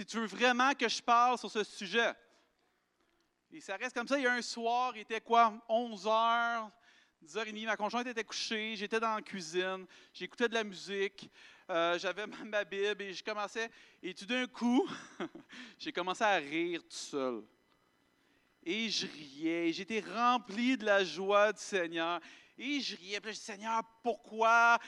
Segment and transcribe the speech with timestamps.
[0.00, 2.14] si tu veux vraiment que je parle sur ce sujet.
[3.52, 4.16] Et ça reste comme ça.
[4.16, 6.70] Il y a un soir, il était quoi, 11 heures,
[7.22, 9.84] 10h30, ma conjointe était couchée, j'étais dans la cuisine,
[10.14, 11.30] j'écoutais de la musique,
[11.68, 13.70] euh, j'avais ma Bible et je commençais,
[14.02, 14.88] et tout d'un coup,
[15.78, 17.42] j'ai commencé à rire tout seul.
[18.64, 22.20] Et je riais, j'étais rempli de la joie du Seigneur.
[22.56, 24.78] Et je riais, puis je dis, Seigneur, pourquoi?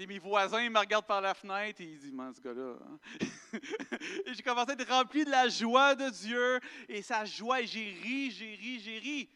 [0.00, 2.76] Et mes voisins ils me regardent par la fenêtre et ils disent, man, ce gars-là.
[2.80, 2.98] hein?
[4.26, 7.66] et j'ai commencé à être rempli de la joie de Dieu et sa joie, et
[7.66, 9.28] j'ai ri, j'ai ri, j'ai ri.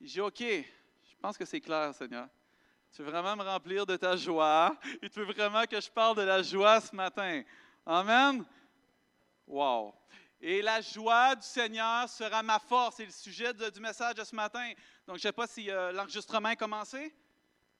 [0.00, 2.28] J'ai dit, OK, je pense que c'est clair, Seigneur.
[2.90, 6.16] Tu veux vraiment me remplir de ta joie et tu veux vraiment que je parle
[6.16, 7.42] de la joie ce matin.
[7.86, 8.44] Amen.
[9.46, 9.94] Wow.
[10.40, 12.96] Et la joie du Seigneur sera ma force.
[12.96, 14.72] C'est le sujet du message de ce matin.
[15.06, 17.14] Donc, je ne sais pas si euh, l'enregistrement est commencé.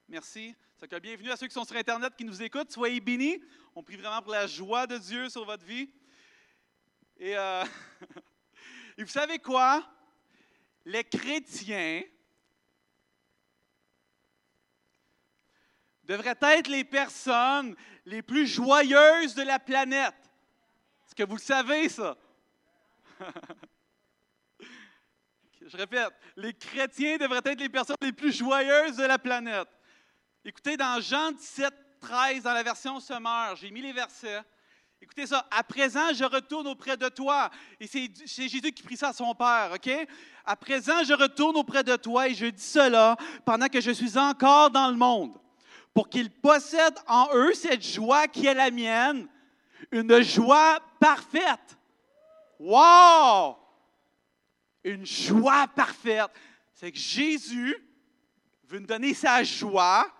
[0.07, 0.55] Merci.
[0.83, 2.69] Fait que bienvenue à ceux qui sont sur Internet, qui nous écoutent.
[2.69, 3.41] Soyez bénis.
[3.73, 5.89] On prie vraiment pour la joie de Dieu sur votre vie.
[7.15, 7.63] Et, euh,
[8.97, 9.89] et vous savez quoi?
[10.83, 12.03] Les chrétiens
[16.03, 20.29] devraient être les personnes les plus joyeuses de la planète.
[21.07, 22.17] Est-ce que vous le savez, ça?
[25.61, 29.69] Je répète, les chrétiens devraient être les personnes les plus joyeuses de la planète.
[30.45, 34.41] Écoutez, dans Jean 17, 13, dans la version Sommeur, j'ai mis les versets.
[35.01, 35.47] Écoutez ça.
[35.49, 37.49] À présent, je retourne auprès de toi.
[37.79, 39.89] Et c'est c'est Jésus qui prie ça à son Père, OK?
[40.43, 44.17] À présent, je retourne auprès de toi et je dis cela pendant que je suis
[44.17, 45.37] encore dans le monde,
[45.93, 49.29] pour qu'ils possèdent en eux cette joie qui est la mienne,
[49.93, 51.77] une joie parfaite.
[52.59, 53.55] Wow!
[54.83, 56.31] Une joie parfaite.
[56.73, 57.77] C'est que Jésus
[58.67, 60.11] veut nous donner sa joie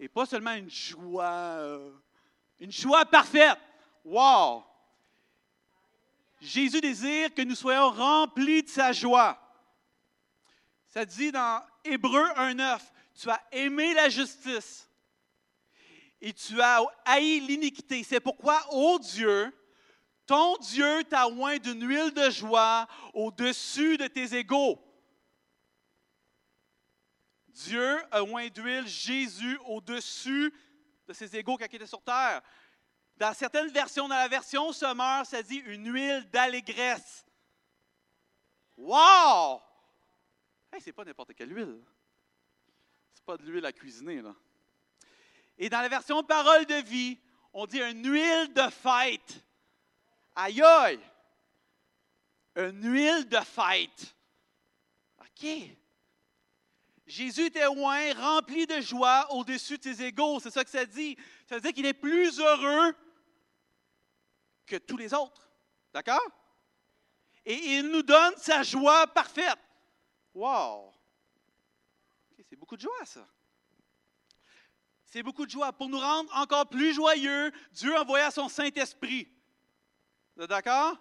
[0.00, 1.92] et pas seulement une joie, euh,
[2.58, 3.58] une joie parfaite.
[4.02, 4.64] Wow!
[6.40, 9.38] Jésus désire que nous soyons remplis de sa joie.
[10.88, 12.80] Ça dit dans Hébreu 1.9,
[13.20, 14.88] tu as aimé la justice
[16.18, 18.02] et tu as haï l'iniquité.
[18.02, 19.54] C'est pourquoi, ô Dieu,
[20.26, 24.78] ton Dieu t'a oint d'une huile de joie au-dessus de tes égaux.
[27.64, 30.52] Dieu a oint d'huile Jésus au-dessus
[31.06, 32.40] de ses égaux quand il était sur terre.
[33.16, 37.26] Dans certaines versions, dans la version Sommeur, ça dit une huile d'allégresse.
[38.76, 39.60] Wow!
[40.72, 41.82] Hey, c'est pas n'importe quelle huile.
[43.12, 44.34] C'est pas de l'huile à cuisiner, là.
[45.58, 47.18] Et dans la version Parole de vie,
[47.52, 49.44] on dit une huile de fête.
[50.34, 51.00] Aïe aïe!
[52.56, 54.16] Une huile de fête.
[55.20, 55.46] OK.
[57.10, 60.38] Jésus était oint, rempli de joie au-dessus de ses égaux.
[60.38, 61.16] C'est ça que ça dit.
[61.48, 62.94] Ça veut dire qu'il est plus heureux
[64.64, 65.50] que tous les autres.
[65.92, 66.24] D'accord?
[67.44, 69.58] Et il nous donne sa joie parfaite.
[70.32, 70.94] Wow!
[72.48, 73.26] C'est beaucoup de joie, ça.
[75.04, 75.72] C'est beaucoup de joie.
[75.72, 79.28] Pour nous rendre encore plus joyeux, Dieu envoya son Saint-Esprit.
[80.36, 80.96] D'accord?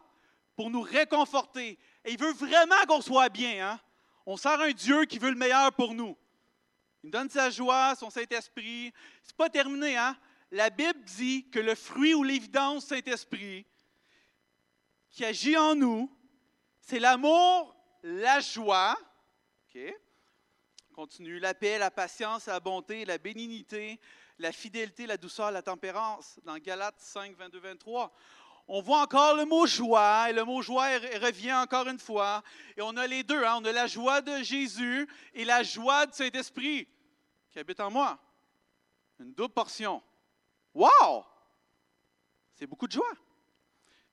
[0.56, 1.78] Pour nous réconforter.
[2.04, 3.74] Et il veut vraiment qu'on soit bien.
[3.74, 3.80] Hein?
[4.32, 6.16] On sert un Dieu qui veut le meilleur pour nous.
[7.02, 8.94] Il nous donne sa joie, son Saint-Esprit.
[9.24, 10.16] C'est pas terminé, hein?
[10.52, 13.66] La Bible dit que le fruit ou l'évidence Saint-Esprit
[15.10, 16.16] qui agit en nous,
[16.80, 18.96] c'est l'amour, la joie,
[19.66, 19.82] OK?
[20.94, 24.00] Continue, la paix, la patience, la bonté, la bénignité,
[24.38, 28.14] la fidélité, la douceur, la tempérance, dans Galates 5, 22, 23.
[28.72, 32.44] On voit encore le mot joie, et le mot joie re- revient encore une fois.
[32.78, 33.56] Et on a les deux, hein?
[33.58, 36.88] on a la joie de Jésus et la joie du Saint-Esprit
[37.50, 38.20] qui habite en moi.
[39.20, 40.04] Une double portion.
[40.76, 41.26] Wow!
[42.54, 43.12] C'est beaucoup de joie.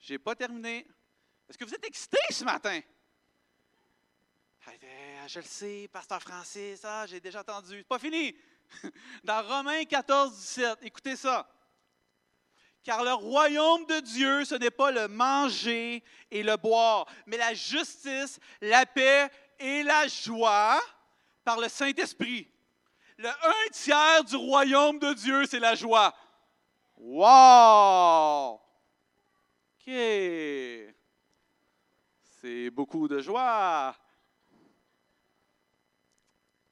[0.00, 0.86] Je n'ai pas terminé.
[1.48, 2.80] Est-ce que vous êtes excités ce matin?
[4.66, 7.76] Ah, euh, Je le sais, Pasteur Francis, ah, j'ai déjà entendu.
[7.76, 8.34] C'est pas fini.
[9.22, 11.46] Dans Romains 14, 17, écoutez ça.
[12.86, 17.52] Car le royaume de Dieu, ce n'est pas le manger et le boire, mais la
[17.52, 19.28] justice, la paix
[19.58, 20.80] et la joie
[21.42, 22.48] par le Saint-Esprit.
[23.18, 26.14] Le un tiers du royaume de Dieu, c'est la joie.
[26.96, 28.60] Wow!
[29.80, 29.92] OK.
[32.40, 33.96] C'est beaucoup de joie.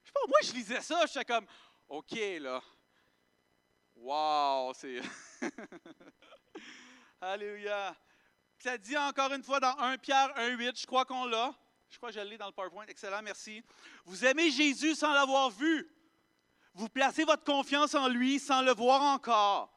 [0.01, 1.45] Je sais pas, moi, je lisais ça, j'étais comme,
[1.89, 2.61] OK, là.
[4.05, 5.01] Wow, c'est.
[7.21, 7.95] Alléluia.
[8.59, 11.55] Ça dit encore une fois dans 1 Pierre 1,8, je crois qu'on l'a.
[11.89, 12.85] Je crois que je l'ai dans le PowerPoint.
[12.87, 13.63] Excellent, merci.
[14.05, 15.89] Vous aimez Jésus sans l'avoir vu.
[16.75, 19.73] Vous placez votre confiance en lui sans le voir encore.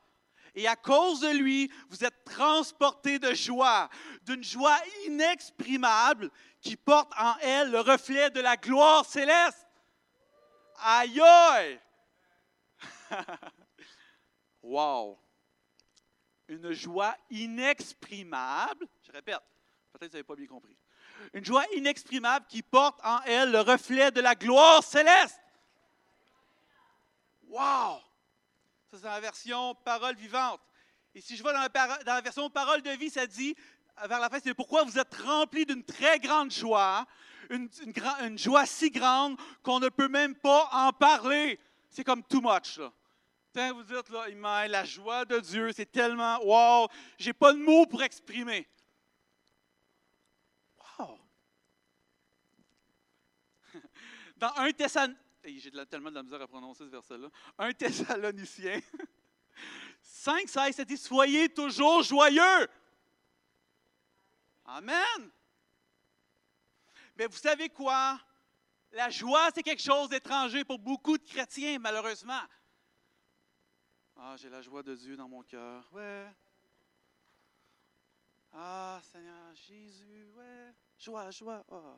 [0.55, 3.89] Et à cause de lui, vous êtes transportés de joie,
[4.25, 9.67] d'une joie inexprimable qui porte en elle le reflet de la gloire céleste.
[10.81, 11.81] Aïe aïe!
[14.63, 15.19] wow!
[16.49, 18.87] Une joie inexprimable.
[19.03, 19.39] Je répète,
[19.93, 20.77] peut-être que vous n'avez pas bien compris.
[21.33, 25.41] Une joie inexprimable qui porte en elle le reflet de la gloire céleste.
[27.49, 28.01] Wow!
[28.91, 30.61] Ça, c'est la version parole vivante.
[31.15, 31.67] Et si je vais dans
[32.07, 33.55] la, version parole de vie, ça dit,
[34.07, 37.07] vers la fin, c'est pourquoi vous êtes remplis d'une très grande joie,
[37.51, 37.69] une,
[38.23, 41.59] une, joie si grande qu'on ne peut même pas en parler.
[41.91, 42.79] C'est comme too much.
[42.79, 42.93] Là.
[43.73, 44.39] Vous dites, là, il
[44.71, 46.89] la joie de Dieu, c'est tellement, wow,
[47.19, 48.69] j'ai pas de mots pour exprimer.
[50.99, 51.19] Wow!
[54.37, 57.29] Dans un Thessaloniciens, j'ai tellement de la misère à prononcer ce verset-là.
[57.59, 58.81] Un Thessalonicien
[60.01, 62.69] 5, 16, ça dit Soyez toujours joyeux.
[64.65, 65.31] Amen.
[67.17, 68.21] Mais vous savez quoi?
[68.93, 72.41] La joie, c'est quelque chose d'étranger pour beaucoup de chrétiens, malheureusement.
[74.21, 75.89] Ah, j'ai la joie de Dieu dans mon cœur.
[75.93, 76.27] Ouais.
[78.53, 80.75] Ah, Seigneur Jésus, ouais.
[80.99, 81.65] Joie, joie.
[81.71, 81.97] Ah.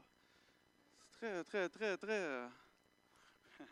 [0.99, 2.13] C'est très, très, très, très.
[2.13, 2.49] Euh,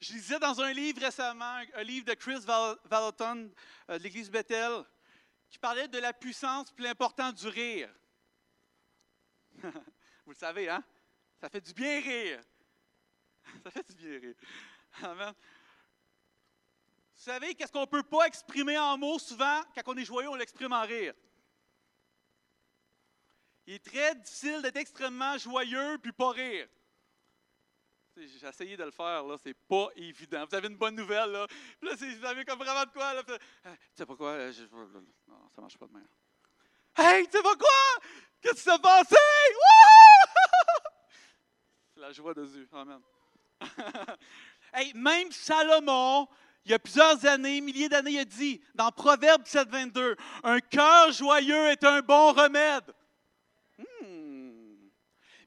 [0.00, 3.52] je lisais dans un livre récemment, un livre de Chris Vallotton
[3.88, 4.82] euh, de l'Église Bethel,
[5.48, 7.94] qui parlait de la puissance plus importante du rire.
[9.62, 10.82] Vous le savez, hein?
[11.40, 12.40] Ça fait du bien rire.
[13.62, 14.34] Ça fait du bien rire.
[15.00, 15.32] Amen.
[17.24, 19.62] Vous savez, qu'est-ce qu'on ne peut pas exprimer en mots souvent?
[19.74, 21.14] Quand on est joyeux, on l'exprime en rire.
[23.66, 26.68] Il est très difficile d'être extrêmement joyeux puis pas rire.
[28.14, 30.44] J'ai essayé de le faire, là, c'est pas évident.
[30.46, 31.46] Vous avez une bonne nouvelle, là.
[31.80, 33.22] vous avez comme vraiment de quoi, là.
[33.22, 33.32] Tu
[33.94, 34.32] sais pas quoi?
[34.32, 34.52] Euh,
[35.26, 36.06] non, ça marche pas de même.
[36.94, 38.04] Hey, tu sais pas quoi?
[38.42, 39.16] Qu'est-ce qui s'est passé?
[41.94, 42.68] C'est la joie de Dieu.
[42.70, 43.00] Amen.
[44.74, 46.28] hey, même Salomon,
[46.64, 50.60] il y a plusieurs années, milliers d'années, il a dit dans Proverbe 7, 22, un
[50.60, 52.94] cœur joyeux est un bon remède.
[53.78, 54.88] Hmm.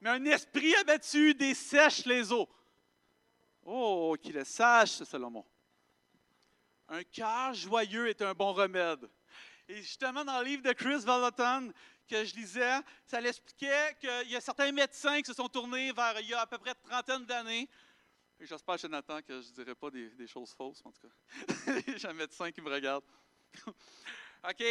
[0.02, 2.48] Mais un esprit abattu dessèche les eaux.
[3.64, 5.46] Oh, qu'il est sage, ce Salomon.
[6.88, 9.10] Un cœur joyeux est un bon remède.
[9.68, 11.74] Et justement, dans le livre de Chris Vallotton
[12.08, 16.20] que je lisais, ça l'expliquait qu'il y a certains médecins qui se sont tournés vers
[16.22, 17.68] il y a à peu près une trentaine d'années.
[18.39, 21.81] J'espère, Jonathan, que je ne dirai pas des, choses fausses, en tout cas.
[21.98, 23.04] J'ai un médecin qui me regarde.
[23.66, 24.63] OK?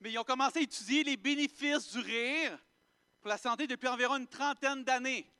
[0.00, 2.58] Mais ils ont commencé à étudier les bénéfices du rire
[3.20, 5.30] pour la santé depuis environ une trentaine d'années.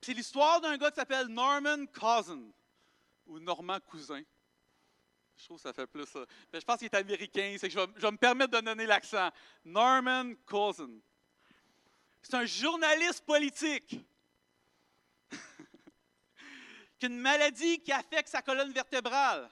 [0.00, 2.52] C'est l'histoire d'un gars qui s'appelle Norman Cousin,
[3.26, 4.22] ou Normand Cousin.
[5.36, 6.24] Je trouve que ça fait plus ça.
[6.52, 9.30] Mais je pense qu'il est américain, c'est que je vais, me permettre de donner l'accent.
[9.64, 10.98] Norman Cousin.
[12.22, 13.96] C'est un journaliste politique
[16.98, 19.50] qui a une maladie qui affecte sa colonne vertébrale.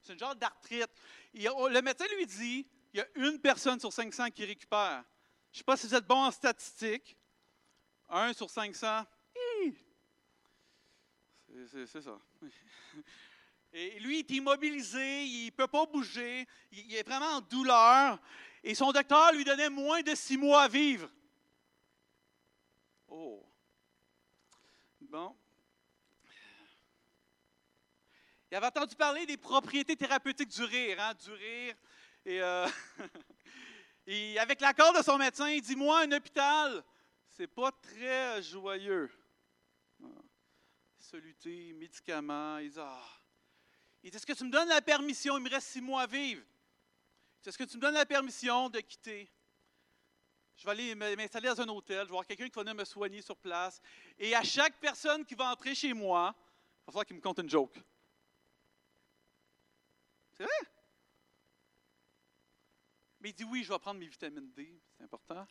[0.00, 0.90] C'est une genre d'arthrite.
[1.34, 5.04] Le médecin lui dit il y a une personne sur 500 qui récupère.
[5.50, 7.16] Je ne sais pas si vous êtes bon en statistiques.
[8.08, 9.04] Un sur 500,
[11.86, 12.20] c'est ça.
[13.74, 18.20] Et lui, il est immobilisé, il ne peut pas bouger, il est vraiment en douleur.
[18.62, 21.10] Et son docteur lui donnait moins de six mois à vivre.
[23.08, 23.42] Oh.
[25.00, 25.34] Bon.
[28.52, 31.74] Il avait entendu parler des propriétés thérapeutiques du rire, hein, du rire.
[32.26, 32.68] Et, euh,
[34.06, 36.84] et avec l'accord de son médecin, il dit Moi, un hôpital,
[37.30, 39.10] c'est pas très joyeux
[40.98, 42.58] soluté, médicaments.
[42.58, 43.02] Il dit, ah.
[44.02, 46.06] Il dit, est-ce que tu me donnes la permission, il me reste six mois à
[46.06, 46.42] vivre.
[47.46, 49.30] Est-ce que tu me donnes la permission de quitter?
[50.56, 52.84] Je vais aller m'installer dans un hôtel, je vais voir quelqu'un qui va venir me
[52.84, 53.80] soigner sur place.
[54.18, 57.38] Et à chaque personne qui va entrer chez moi, il va falloir qu'il me compte
[57.38, 57.78] une joke.
[63.20, 65.46] Mais il dit oui, je vais prendre mes vitamines D, c'est important.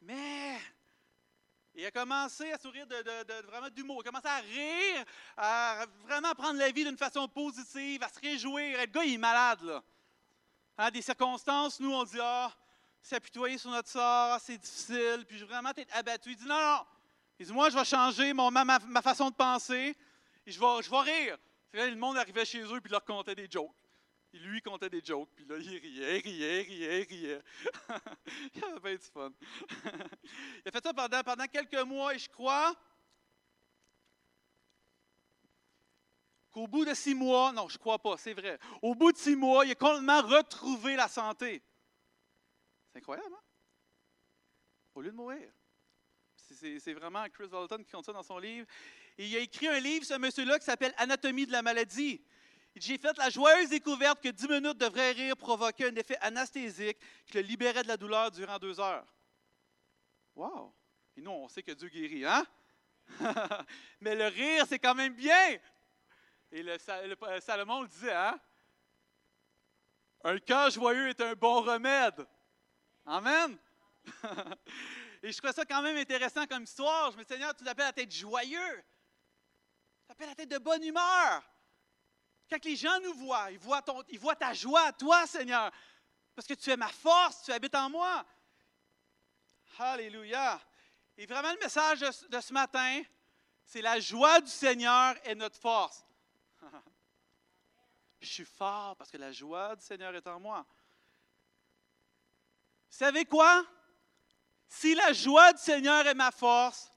[0.00, 0.58] Mais
[1.74, 2.86] il a commencé à sourire
[3.44, 4.00] vraiment d'humour.
[4.02, 5.04] Il a commencé à rire,
[5.36, 8.78] à vraiment prendre la vie d'une façon positive, à se réjouir.
[8.78, 9.82] Le gars, il est malade, là.
[10.78, 12.50] Hein, des circonstances, nous, on dit Ah,
[13.02, 16.30] s'apitoyer sur notre sort, ah, c'est difficile, puis je veux vraiment être abattu.
[16.30, 16.86] Il dit Non, non.
[17.38, 19.94] Il dit Moi, je vais changer ma, façon de penser,
[20.46, 21.38] et je vais, vais rire.
[21.72, 23.74] Le monde arrivait chez eux, puis leur racontait des jokes.
[24.36, 27.42] Il lui comptait des jokes, puis là, il riait, riait, riait, riait.
[28.54, 29.32] il avait bien du fun.
[30.64, 32.76] il a fait ça pendant, pendant quelques mois, et je crois
[36.50, 39.36] qu'au bout de six mois, non, je crois pas, c'est vrai, au bout de six
[39.36, 41.62] mois, il a complètement retrouvé la santé.
[42.92, 43.42] C'est incroyable, hein?
[44.94, 45.50] Au lieu de mourir.
[46.36, 48.66] C'est vraiment Chris Walton qui compte ça dans son livre.
[49.18, 52.22] Et il a écrit un livre, ce monsieur-là, qui s'appelle Anatomie de la maladie.
[52.78, 56.98] J'ai fait la joyeuse découverte que 10 minutes de vrai rire provoquait un effet anesthésique
[57.26, 59.06] qui le libérait de la douleur durant deux heures.
[60.34, 60.74] Wow!
[61.16, 62.46] Et nous, on sait que Dieu guérit, hein?
[64.00, 65.56] Mais le rire, c'est quand même bien.
[66.52, 68.38] Et le, le, Salomon le disait, hein?
[70.22, 72.26] Un cœur joyeux est un bon remède.
[73.06, 73.56] Amen.
[75.22, 77.10] Et je trouve ça quand même intéressant comme histoire.
[77.12, 78.84] Je me dis, Seigneur, tu l'appelles la tête joyeux.
[80.02, 81.42] Tu l'appelles la tête de bonne humeur.
[82.48, 85.70] Quand les gens nous voient, ils voient, ta joie, toi, Seigneur.
[86.34, 88.24] Parce que tu es ma force, tu habites en moi.
[89.78, 90.60] Alléluia.
[91.16, 93.02] Et vraiment, le message de, ce matin,
[93.64, 96.06] c'est la joie du Seigneur est notre force.
[98.20, 100.64] Je suis fort parce que la joie du Seigneur est en moi.
[102.90, 103.66] Vous savez quoi?
[104.68, 106.90] Si la joie du Seigneur est ma force,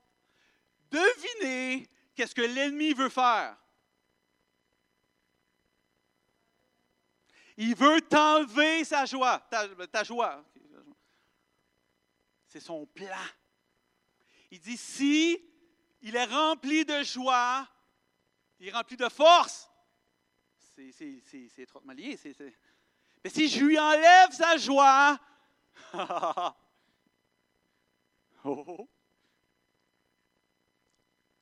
[0.91, 3.57] devinez qu'est-ce que l'ennemi veut faire.
[7.61, 9.37] Il veut t'enlever sa joie,
[9.91, 10.41] ta joie.
[12.47, 13.17] C'est son plan.
[14.49, 15.37] Il dit, si
[16.01, 17.67] il est rempli de joie,
[18.59, 19.69] il est rempli de force.
[20.57, 22.17] C'est trop lié.
[23.25, 25.19] Mais si je lui enlève sa joie,
[28.45, 28.87] oh,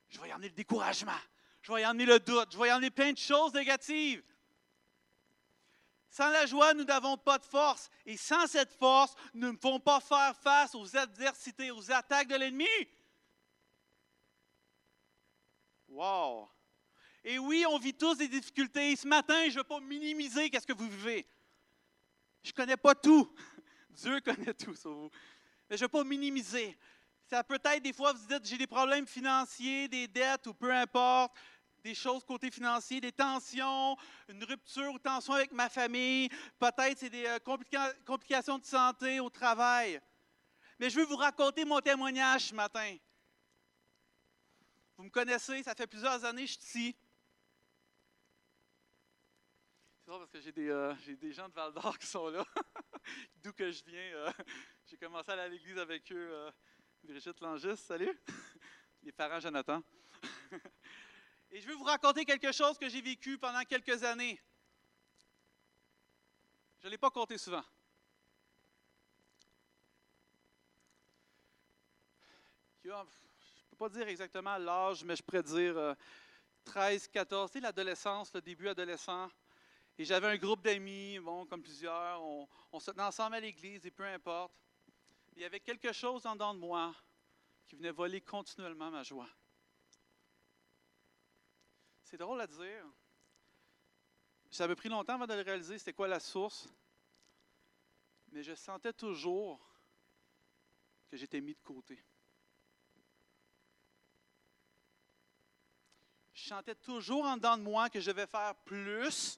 [0.08, 1.12] je vais y emmener le découragement,
[1.62, 4.24] je vais y emmener le doute, je vais y emmener plein de choses négatives.
[6.10, 7.90] Sans la joie, nous n'avons pas de force.
[8.06, 12.36] Et sans cette force, nous ne pouvons pas faire face aux adversités, aux attaques de
[12.36, 12.66] l'ennemi.
[15.88, 16.50] Wow!
[17.24, 18.96] Et oui, on vit tous des difficultés.
[18.96, 21.28] Ce matin, je ne veux pas minimiser ce que vous vivez.
[22.44, 23.34] Je ne connais pas tout.
[23.90, 25.12] Dieu connaît tout sur vous.
[25.70, 26.78] Mais je ne veux pas minimiser.
[27.30, 30.74] Ça peut être des fois, vous dites, j'ai des problèmes financiers, des dettes ou peu
[30.74, 31.36] importe
[31.84, 33.96] des choses côté financier, des tensions,
[34.28, 36.30] une rupture ou tension avec ma famille,
[36.60, 37.40] peut-être c'est des euh,
[38.06, 40.00] complications de santé au travail.
[40.80, 42.98] Mais je veux vous raconter mon témoignage ce matin.
[44.98, 46.96] Vous me connaissez, ça fait plusieurs années que je suis ici.
[50.00, 52.46] C'est vrai parce que j'ai des, euh, des, gens de Val d'Or qui sont là,
[53.44, 54.16] d'où que je viens.
[54.16, 54.32] Euh,
[54.86, 56.52] j'ai commencé à aller à l'église avec eux.
[57.04, 58.20] Brigitte Langis, salut.
[59.04, 59.82] Les parents Jonathan.
[61.52, 64.40] Et je vais vous raconter quelque chose que j'ai vécu pendant quelques années.
[66.80, 67.64] Je ne l'ai pas compté souvent.
[72.84, 73.04] Je ne
[73.72, 75.96] peux pas dire exactement l'âge, mais je pourrais dire
[76.64, 79.30] 13, euh, 14, c'est l'adolescence, le début adolescent.
[79.98, 83.86] Et j'avais un groupe d'amis, bon, comme plusieurs, on, on se tenait ensemble à l'église
[83.86, 84.54] et peu importe.
[85.36, 86.96] Il y avait quelque chose en dedans de moi
[87.68, 89.28] qui venait voler continuellement ma joie.
[92.10, 92.86] C'est drôle à dire.
[94.50, 96.70] Ça m'a pris longtemps avant de le réaliser, c'était quoi la source.
[98.32, 99.60] Mais je sentais toujours
[101.10, 102.02] que j'étais mis de côté.
[106.34, 109.38] Je sentais toujours en dedans de moi que je devais faire plus,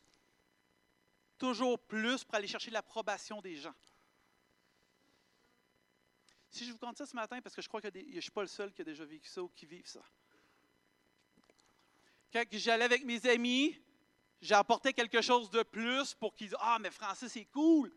[1.39, 3.73] toujours plus pour aller chercher l'approbation des gens.
[6.51, 8.29] Si je vous compte ça ce matin, parce que je crois que je ne suis
[8.29, 10.03] pas le seul qui a déjà vécu ça ou qui vit ça.
[12.31, 13.79] Quand j'allais avec mes amis,
[14.41, 17.89] j'apportais quelque chose de plus pour qu'ils disent Ah, mais Francis, c'est cool.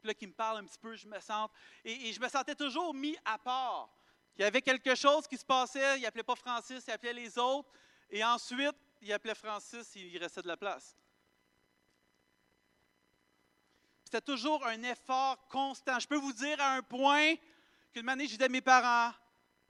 [0.00, 1.48] Puis là, qu'ils me parlent un petit peu, je me sens.
[1.84, 3.90] Et, je me sentais toujours mis à part.
[4.36, 7.38] Il y avait quelque chose qui se passait, il n'appelait pas Francis, il appelait les
[7.38, 7.70] autres.
[8.10, 10.96] Et ensuite, il appelait Francis, il restait de la place.
[14.04, 15.98] C'était toujours un effort constant.
[15.98, 17.34] Je peux vous dire à un point
[17.92, 19.12] qu'une année, je disais à mes parents,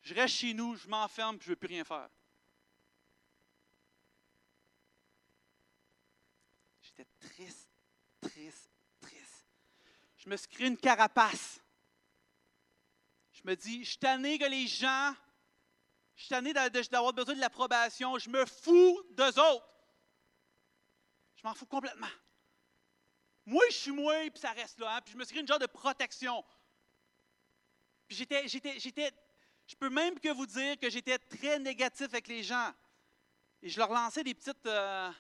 [0.03, 2.09] je reste chez nous, je m'enferme, puis je ne veux plus rien faire.
[6.97, 7.69] J'étais triste,
[8.21, 9.47] triste, triste.
[10.17, 11.61] Je me suis créé une carapace.
[13.33, 15.15] Je me dis, je suis tanné que les gens,
[16.15, 18.19] je suis tanné d'avoir besoin de l'approbation.
[18.19, 19.69] Je me fous d'eux autres.
[21.35, 22.09] Je m'en fous complètement.
[23.45, 24.97] Moi, je suis moi, puis ça reste là.
[24.97, 25.01] Hein.
[25.03, 26.43] Puis je me suis créé une genre de protection.
[28.09, 29.13] Puis j'étais, j'étais, j'étais,
[29.67, 32.73] je peux même que vous dire que j'étais très négatif avec les gens.
[33.61, 35.13] Et je leur lançais des petites, euh,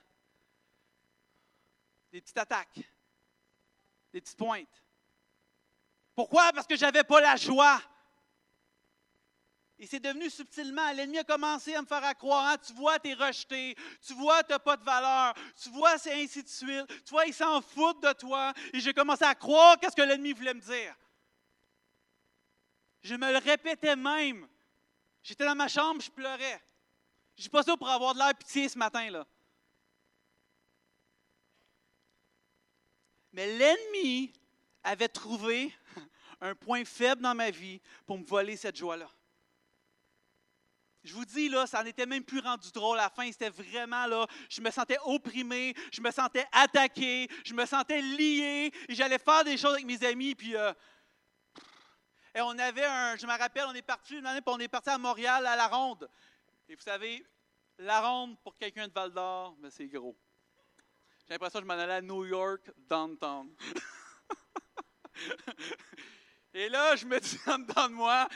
[2.13, 2.81] des petites attaques,
[4.13, 4.83] des petites pointes.
[6.15, 6.53] Pourquoi?
[6.53, 7.81] Parce que je n'avais pas la joie.
[9.79, 10.91] Et c'est devenu subtilement.
[10.93, 12.47] L'ennemi a commencé à me faire croire.
[12.47, 13.77] Hein, tu vois, tu es rejeté.
[14.07, 15.35] Tu vois, tu n'as pas de valeur.
[15.63, 16.87] Tu vois, c'est ainsi de suite.
[17.05, 18.55] Tu vois, ils s'en foutent de toi.
[18.73, 20.97] Et j'ai commencé à croire qu'est-ce que l'ennemi voulait me dire.
[23.03, 24.49] Je me le répétais même.
[25.23, 26.63] J'étais dans ma chambre, je pleurais.
[27.37, 29.27] Je suis pas ça pour avoir de l'air pitié ce matin-là.
[33.37, 34.33] Mais l'ennemi
[34.83, 35.71] avait trouvé
[36.40, 39.11] un point faible dans ma vie pour me voler cette joie-là.
[41.05, 42.97] Je vous dis, là, ça n'était même plus rendu drôle.
[42.97, 47.66] La fin, c'était vraiment là, je me sentais opprimé, je me sentais attaqué, je me
[47.66, 50.73] sentais lié, et j'allais faire des choses avec mes amis, puis euh,
[52.35, 54.88] et on avait un, je me rappelle, on est parti une année, on est parti
[54.88, 56.09] à Montréal à la ronde.
[56.71, 57.23] Et vous savez,
[57.76, 60.16] la ronde pour quelqu'un de Val d'Or, ben, c'est gros.
[61.26, 63.52] J'ai l'impression que je m'en allais à New York, downtown.
[66.54, 68.28] et là, je me dis en dedans de moi,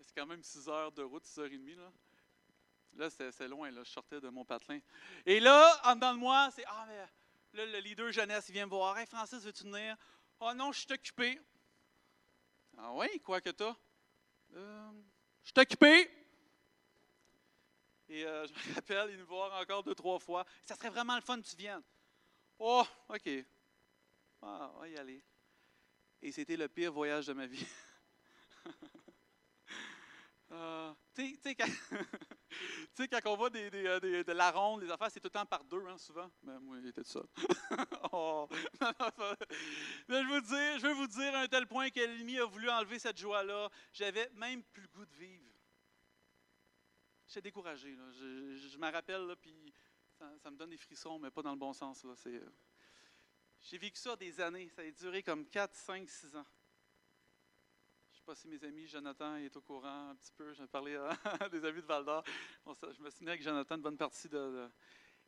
[0.00, 1.76] c'est quand même 6 heures de route, 6 heures et demie.
[1.76, 1.92] Là,
[2.94, 4.80] là c'est loin, là, je sortais de mon patelin.
[5.24, 6.96] Et là, en dedans de moi, c'est Ah, mais
[7.52, 8.98] là, le leader jeunesse, il vient me voir.
[8.98, 9.96] Hey, Francis, veux-tu venir?
[10.40, 11.40] Oh non, je suis occupé.
[12.76, 13.76] Ah oui, quoi que t'as?
[14.56, 14.90] Euh,
[15.44, 16.10] je suis occupé.
[18.08, 20.44] Et euh, je me rappelle, il nous voir encore deux, trois fois.
[20.64, 21.82] Ça serait vraiment le fun que tu viennes.
[22.58, 23.28] Oh, OK.
[24.42, 25.22] Ah, on va y aller.
[26.22, 27.66] Et c'était le pire voyage de ma vie.
[30.52, 31.66] Euh, tu sais, quand,
[33.10, 35.46] quand, on voit des, euh, des, de la ronde, les affaires, c'est tout le temps
[35.46, 36.30] par deux, hein, souvent.
[36.42, 37.26] Mais moi, il était tout seul.
[38.12, 38.46] oh.
[40.08, 43.00] Mais je, veux je veux vous dire à un tel point que a voulu enlever
[43.00, 43.68] cette joie-là.
[43.92, 45.53] J'avais même plus le goût de vivre.
[47.26, 47.94] J'étais découragé.
[47.94, 48.10] Là.
[48.12, 49.72] Je, je, me rappelle, là, puis
[50.18, 52.04] ça, me donne des frissons, mais pas dans le bon sens.
[52.04, 52.40] Euh,
[53.60, 54.68] j'ai vécu ça des années.
[54.68, 56.46] Ça a duré comme 4, 5, 6 ans
[58.24, 60.54] sais pas si mes amis, Jonathan est au courant un petit peu.
[60.54, 62.24] J'ai parlé à des amis de Val d'Or.
[62.66, 64.66] je me mis avec Jonathan une bonne partie de,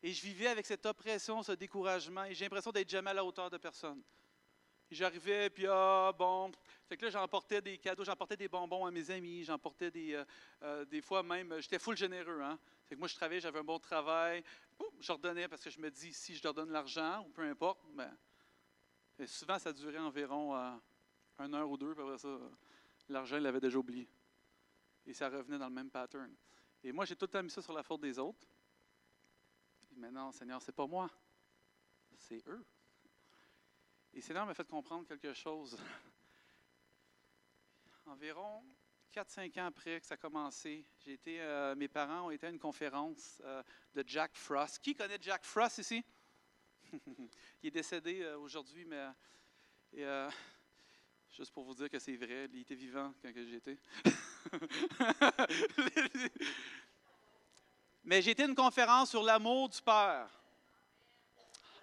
[0.01, 3.23] Et je vivais avec cette oppression, ce découragement, et j'ai l'impression d'être jamais à la
[3.23, 4.01] hauteur de personne.
[4.89, 6.51] J'arrivais, puis ah, bon.
[6.87, 10.13] Fait que là, j'emportais des cadeaux, j'emportais des bonbons à mes amis, j'emportais des.
[10.13, 10.23] Euh,
[10.63, 12.57] euh, des fois même, j'étais full généreux, hein.
[12.85, 14.41] Fait que moi, je travaillais, j'avais un bon travail.
[15.01, 17.81] je redonnais parce que je me dis, si je leur donne l'argent, ou peu importe,
[17.93, 18.15] ben.
[19.25, 20.71] souvent, ça durait environ euh,
[21.39, 22.39] une heure ou deux, puis après ça,
[23.09, 24.07] l'argent, il l'avait déjà oublié.
[25.05, 26.33] Et ça revenait dans le même pattern.
[26.83, 28.47] Et moi, j'ai tout le temps mis ça sur la faute des autres.
[29.91, 31.09] Et maintenant, Seigneur, c'est pas moi,
[32.15, 32.65] c'est eux.
[34.13, 35.77] Et Seigneur m'a fait comprendre quelque chose.
[38.07, 38.63] Environ
[39.13, 40.85] 4-5 ans après que ça a commencé,
[41.27, 44.79] euh, mes parents ont été à une conférence euh, de Jack Frost.
[44.79, 46.03] Qui connaît Jack Frost ici?
[47.63, 49.07] il est décédé euh, aujourd'hui, mais
[51.31, 53.77] Juste pour vous dire que c'est vrai, il était vivant quand j'étais.
[58.03, 60.29] Mais j'ai été à une conférence sur l'amour du Père.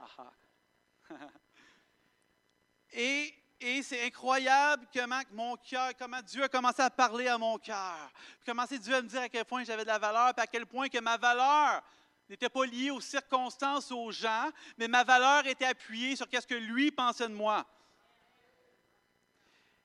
[2.95, 7.59] et, et c'est incroyable comment mon cœur, comment Dieu a commencé à parler à mon
[7.59, 8.11] cœur.
[8.45, 10.67] Comment Dieu à me dire à quel point j'avais de la valeur, puis à quel
[10.67, 11.83] point que ma valeur
[12.29, 16.55] n'était pas liée aux circonstances, aux gens, mais ma valeur était appuyée sur ce que
[16.55, 17.65] lui pensait de moi.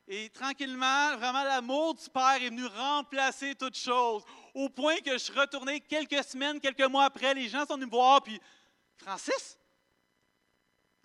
[0.08, 4.24] Et tranquillement, vraiment, l'amour du Père est venu remplacer toute chose.
[4.56, 7.86] Au point que je suis retourné quelques semaines, quelques mois après, les gens sont venus
[7.86, 8.42] me voir, puis
[8.98, 9.60] Francis,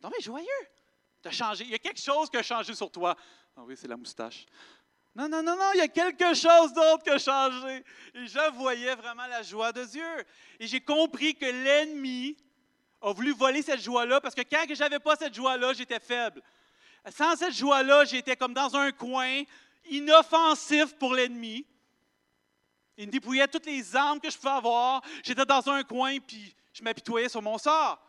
[0.03, 0.47] non mais joyeux,
[1.61, 3.17] Il y a quelque chose qui a changé sur toi.
[3.57, 4.47] Ah oui, c'est la moustache.
[5.15, 7.85] Non, non, non, non, il y a quelque chose d'autre qui a changé.
[8.15, 10.25] Et je voyais vraiment la joie de Dieu.
[10.59, 12.37] Et j'ai compris que l'ennemi
[13.01, 16.43] a voulu voler cette joie-là parce que quand je n'avais pas cette joie-là, j'étais faible.
[17.11, 19.43] Sans cette joie-là, j'étais comme dans un coin,
[19.89, 21.65] inoffensif pour l'ennemi.
[22.97, 25.03] Il me dépouillait toutes les armes que je pouvais avoir.
[25.23, 28.01] J'étais dans un coin, puis je m'apitoyais sur mon sort.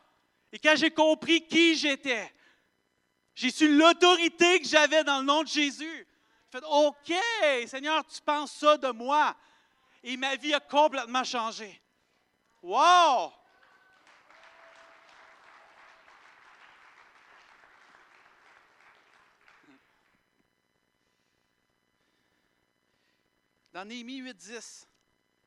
[0.51, 2.31] Et quand j'ai compris qui j'étais,
[3.35, 6.07] j'ai su l'autorité que j'avais dans le nom de Jésus.
[6.51, 7.13] J'ai fait OK,
[7.67, 9.35] Seigneur, tu penses ça de moi.
[10.01, 11.81] Et ma vie a complètement changé.
[12.61, 13.33] Wow!
[23.73, 24.87] Dans Néhémie 8, 10,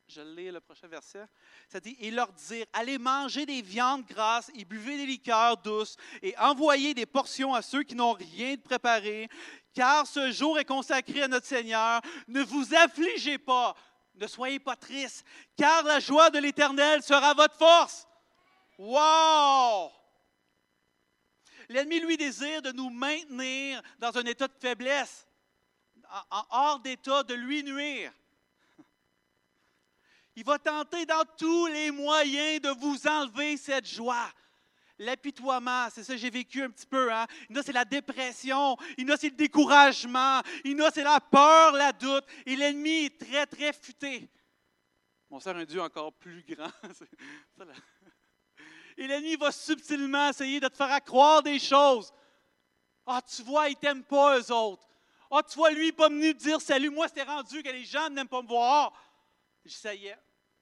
[0.09, 1.25] je lis le prochain verset,
[1.67, 5.97] ça dit, et leur dire, allez manger des viandes grasses et buvez des liqueurs douces
[6.23, 9.29] et envoyez des portions à ceux qui n'ont rien de préparé,
[9.73, 12.01] car ce jour est consacré à notre Seigneur.
[12.27, 13.75] Ne vous affligez pas,
[14.15, 15.23] ne soyez pas tristes,
[15.55, 18.07] car la joie de l'Éternel sera votre force.
[18.79, 19.91] Wow!
[21.69, 25.27] L'ennemi, lui, désire de nous maintenir dans un état de faiblesse,
[26.31, 28.11] en hors d'état de lui nuire.
[30.39, 34.31] Il va tenter dans tous les moyens de vous enlever cette joie.
[34.97, 37.11] L'apitoiement, c'est ça que j'ai vécu un petit peu.
[37.11, 37.27] Hein?
[37.49, 38.77] Il y en a, c'est la dépression.
[38.97, 40.39] Il y en a, c'est le découragement.
[40.63, 42.23] Il y en a, c'est la peur, la doute.
[42.45, 44.29] Et l'ennemi est très, très futé.
[45.29, 46.71] Mon sert un Dieu encore plus grand.
[48.97, 52.13] Et l'ennemi va subtilement essayer de te faire croire des choses.
[53.05, 54.87] Ah, tu vois, ils ne t'aiment pas, eux autres.
[55.31, 56.91] Ah, tu vois, lui, il n'est pas venu te dire salut.
[56.91, 58.93] Moi, c'était rendu que les gens n'aiment pas me voir.
[59.65, 60.15] Je.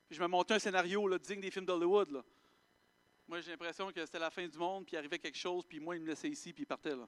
[0.09, 2.23] Je me montais un scénario là, digne des films d'Hollywood.
[3.27, 5.79] Moi, j'ai l'impression que c'était la fin du monde, puis il arrivait quelque chose, puis
[5.79, 6.95] moi, il me laissait ici, puis il partait.
[6.95, 7.07] Là.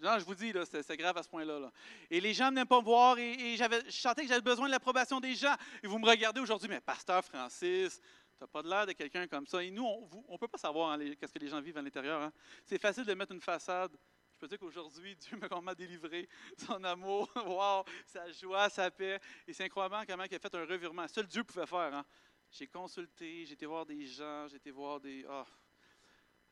[0.00, 1.70] Genre, je vous dis, c'est grave à ce point-là.
[2.10, 4.72] Et les gens n'aiment pas me voir, et, j'avais, je sentais que j'avais besoin de
[4.72, 5.54] l'approbation des gens.
[5.82, 9.46] Et vous me regardez aujourd'hui, mais pasteur Francis, tu n'as pas l'air de quelqu'un comme
[9.46, 9.62] ça.
[9.62, 12.22] Et nous, on ne peut pas savoir hein, qu'est-ce que les gens vivent à l'intérieur.
[12.22, 12.32] Hein.
[12.64, 13.94] C'est facile de mettre une façade.
[14.32, 16.26] Je peux dire qu'aujourd'hui, Dieu m'a vraiment délivré
[16.56, 19.20] son amour, wow, sa joie, sa paix.
[19.46, 21.06] Et c'est incroyable comment il a fait un revirement.
[21.08, 21.94] Seul Dieu pouvait faire.
[21.94, 22.06] Hein.
[22.50, 25.24] J'ai consulté, j'ai été voir des gens, j'ai été voir des.
[25.28, 25.44] Oh.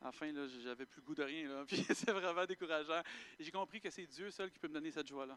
[0.01, 1.49] Enfin, là, j'avais plus le goût de rien.
[1.49, 1.65] Là.
[1.69, 3.03] Puis c'est vraiment décourageant.
[3.39, 5.37] J'ai compris que c'est Dieu seul qui peut me donner cette joie-là.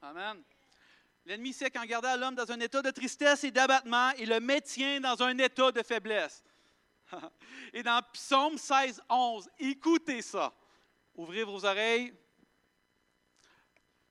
[0.00, 0.42] Amen.
[1.26, 5.00] L'ennemi sait qu'en gardant l'homme dans un état de tristesse et d'abattement, il le maintient
[5.00, 6.42] dans un état de faiblesse.
[7.72, 10.54] et dans Psaume 16, 11, écoutez ça.
[11.14, 12.14] Ouvrez vos oreilles.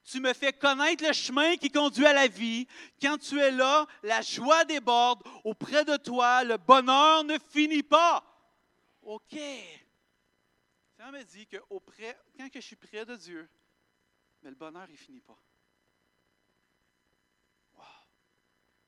[0.05, 2.67] Tu me fais connaître le chemin qui conduit à la vie.
[3.01, 5.23] Quand tu es là, la joie déborde.
[5.43, 8.23] Auprès de toi, le bonheur ne finit pas.
[9.01, 9.35] OK.
[10.95, 13.49] Ça me dit que auprès, quand je suis près de Dieu,
[14.43, 15.37] mais le bonheur, il finit pas.
[17.75, 17.83] Wow.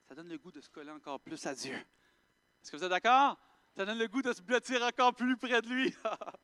[0.07, 1.75] Ça donne le goût de se coller encore plus à Dieu.
[1.75, 3.39] Est-ce que vous êtes d'accord?
[3.75, 5.95] Ça donne le goût de se blottir encore plus près de lui.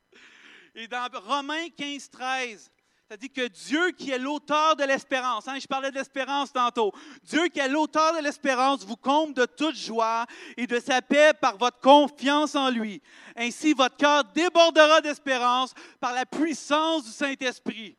[0.75, 2.71] Et dans Romains 15, 13,
[3.17, 6.91] dit que Dieu qui est l'auteur de l'espérance, hein, je parlais de l'espérance tantôt,
[7.23, 10.26] Dieu qui est l'auteur de l'espérance vous comble de toute joie
[10.58, 13.02] et de sa paix par votre confiance en lui.
[13.36, 17.97] Ainsi, votre cœur débordera d'espérance par la puissance du Saint-Esprit.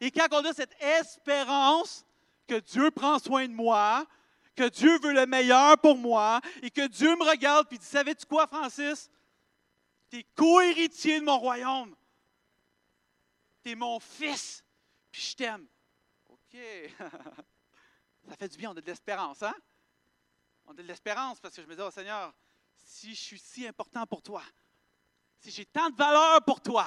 [0.00, 2.04] Et quand on a cette espérance
[2.46, 4.06] que Dieu prend soin de moi,
[4.54, 8.26] que Dieu veut le meilleur pour moi et que Dieu me regarde et dit, savais-tu
[8.26, 9.10] quoi, Francis?
[10.10, 11.94] Tu es co-héritier de mon royaume.
[13.62, 14.64] Tu es mon fils,
[15.10, 15.66] puis je t'aime.
[16.28, 16.56] OK.
[18.28, 19.54] Ça fait du bien, on a de l'espérance, hein?
[20.64, 22.34] On a de l'espérance parce que je me dis, oh Seigneur,
[22.76, 24.42] si je suis si important pour toi,
[25.38, 26.86] si j'ai tant de valeur pour toi,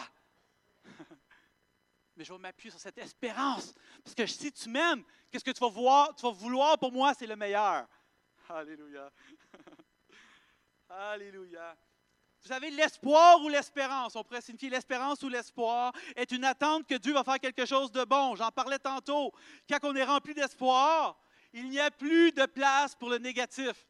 [2.16, 3.74] mais je vais m'appuyer sur cette espérance.
[4.04, 7.14] Parce que si tu m'aimes, qu'est-ce que tu vas, voir, tu vas vouloir pour moi?
[7.14, 7.88] C'est le meilleur.
[8.48, 9.12] Alléluia.
[10.90, 11.76] Alléluia.
[12.46, 16.94] Vous savez, l'espoir ou l'espérance, on pourrait signifier l'espérance ou l'espoir, est une attente que
[16.94, 18.36] Dieu va faire quelque chose de bon.
[18.36, 19.34] J'en parlais tantôt.
[19.68, 21.20] Quand on est rempli d'espoir,
[21.54, 23.88] il n'y a plus de place pour le négatif.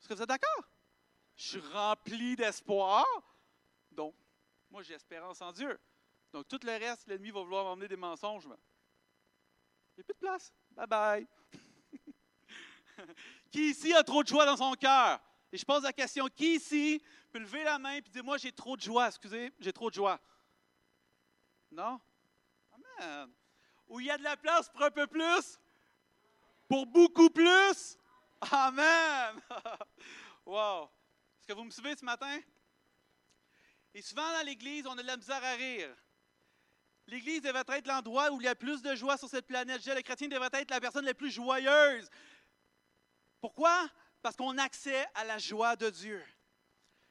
[0.00, 0.64] Est-ce que vous êtes d'accord?
[1.36, 3.06] Je suis rempli d'espoir.
[3.92, 4.16] Donc,
[4.68, 5.78] moi, j'ai espérance en Dieu.
[6.32, 8.46] Donc, tout le reste, l'ennemi va vouloir m'emmener des mensonges.
[8.46, 10.52] Il n'y a plus de place.
[10.72, 11.28] Bye bye.
[13.52, 15.20] Qui ici a trop de joie dans son cœur?
[15.52, 18.52] Et je pose la question, qui ici peut lever la main et dire, moi j'ai
[18.52, 20.20] trop de joie, excusez, j'ai trop de joie?
[21.72, 22.00] Non?
[22.72, 23.32] Amen.
[23.88, 25.58] Où il y a de la place pour un peu plus?
[26.68, 27.98] Pour beaucoup plus?
[28.40, 29.40] Amen!
[30.46, 30.84] wow!
[31.38, 32.40] Est-ce que vous me suivez ce matin?
[33.92, 35.94] Et souvent dans l'Église, on a de la misère à rire.
[37.08, 39.82] L'Église devrait être l'endroit où il y a plus de joie sur cette planète.
[39.84, 42.08] Je le chrétien devrait être la personne la plus joyeuse.
[43.40, 43.90] Pourquoi?
[44.22, 46.22] Parce qu'on a accès à la joie de Dieu.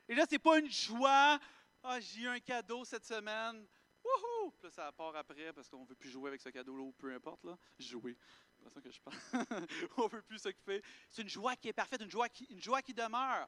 [0.07, 1.39] Et là, ce n'est pas une joie.
[1.83, 3.65] Ah, j'ai eu un cadeau cette semaine.
[4.03, 4.51] Wouhou!
[4.51, 6.91] Puis là, ça part après parce qu'on ne veut plus jouer avec ce cadeau-là ou
[6.93, 7.43] peu importe.
[7.43, 7.57] Là.
[7.77, 8.17] Jouer.
[8.57, 9.17] C'est ça que je parle.
[9.97, 10.81] on ne veut plus s'occuper.
[11.09, 13.47] C'est une joie qui est parfaite, une joie qui, une joie qui demeure.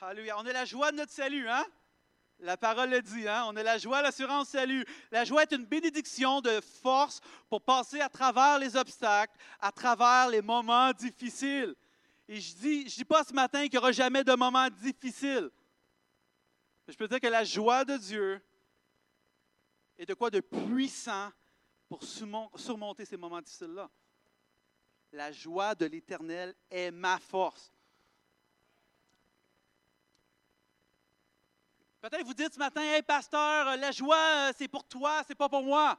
[0.00, 0.38] Alléluia.
[0.38, 1.64] On a la joie de notre salut, hein?
[2.38, 3.44] La parole le dit, hein?
[3.48, 4.84] On a la joie, l'assurance, salut.
[5.10, 10.30] La joie est une bénédiction de force pour passer à travers les obstacles, à travers
[10.30, 11.74] les moments difficiles.
[12.30, 15.50] Et je dis, je dis pas ce matin qu'il n'y aura jamais de moments difficiles.
[16.86, 18.40] Je peux dire que la joie de Dieu
[19.98, 21.32] est de quoi de puissant
[21.88, 23.90] pour surmonter ces moments difficiles-là.
[25.10, 27.72] La joie de l'Éternel est ma force.
[32.00, 35.64] Peut-être vous dites ce matin, Hey pasteur, la joie, c'est pour toi, c'est pas pour
[35.64, 35.98] moi.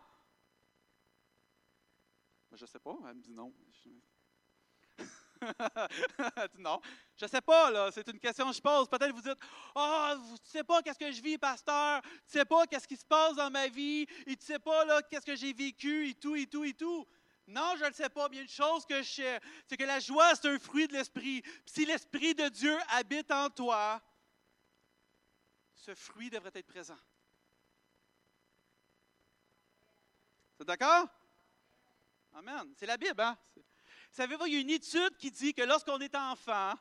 [2.54, 2.98] Je ne sais pas.
[3.10, 3.54] Elle me dit non.
[6.60, 6.80] non,
[7.18, 7.90] je ne sais pas, là.
[7.92, 8.88] C'est une question que je pose.
[8.88, 9.38] Peut-être vous dites
[9.76, 12.02] Ah, oh, tu sais pas qu'est-ce que je vis, pasteur?
[12.02, 14.06] Tu ne sais pas qu'est-ce qui se passe dans ma vie?
[14.26, 16.74] Et tu ne sais pas, là, qu'est-ce que j'ai vécu et tout, et tout, et
[16.74, 17.08] tout.
[17.48, 18.30] Non, je ne le sais pas.
[18.30, 21.44] Bien une chose que je sais, c'est que la joie, c'est un fruit de l'Esprit.
[21.66, 24.02] Si l'Esprit de Dieu habite en toi,
[25.74, 26.98] ce fruit devrait être présent.
[30.58, 31.08] C'est d'accord?
[32.34, 32.74] Amen.
[32.78, 33.38] C'est la Bible, hein?
[34.12, 36.74] Savez-vous, il y a une étude qui dit que lorsqu'on est enfant,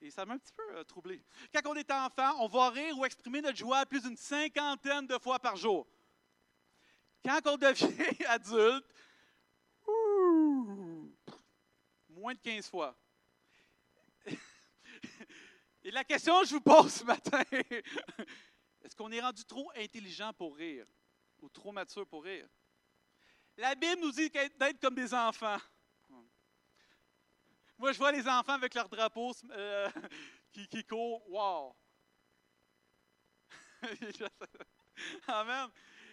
[0.00, 1.24] et ça m'a un petit peu euh, troublé,
[1.54, 5.16] quand on est enfant, on va rire ou exprimer notre joie plus d'une cinquantaine de
[5.18, 5.86] fois par jour.
[7.24, 8.84] Quand on devient adulte,
[12.08, 12.98] moins de 15 fois.
[15.84, 17.42] Et la question que je vous pose ce matin,
[18.82, 20.84] est-ce qu'on est rendu trop intelligent pour rire
[21.38, 22.48] ou trop mature pour rire?
[23.56, 25.58] La Bible nous dit d'être comme des enfants.
[27.78, 29.90] Moi, je vois les enfants avec leur drapeau euh,
[30.52, 31.28] qui, qui courent.
[31.30, 31.76] Wow!
[35.28, 35.68] Amen.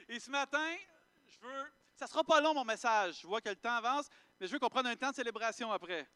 [0.10, 0.76] Et ce matin,
[1.26, 1.72] je veux.
[1.96, 3.22] Ça ne sera pas long, mon message.
[3.22, 5.72] Je vois que le temps avance, mais je veux qu'on prenne un temps de célébration
[5.72, 6.10] après.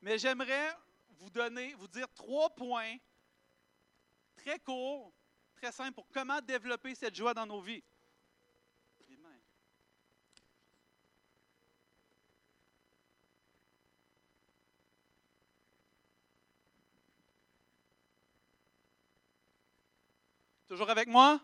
[0.00, 0.76] Mais j'aimerais
[1.10, 2.96] vous donner, vous dire trois points
[4.36, 5.12] très courts,
[5.54, 7.82] très simples pour comment développer cette joie dans nos vies.
[20.68, 21.40] Toujours avec moi?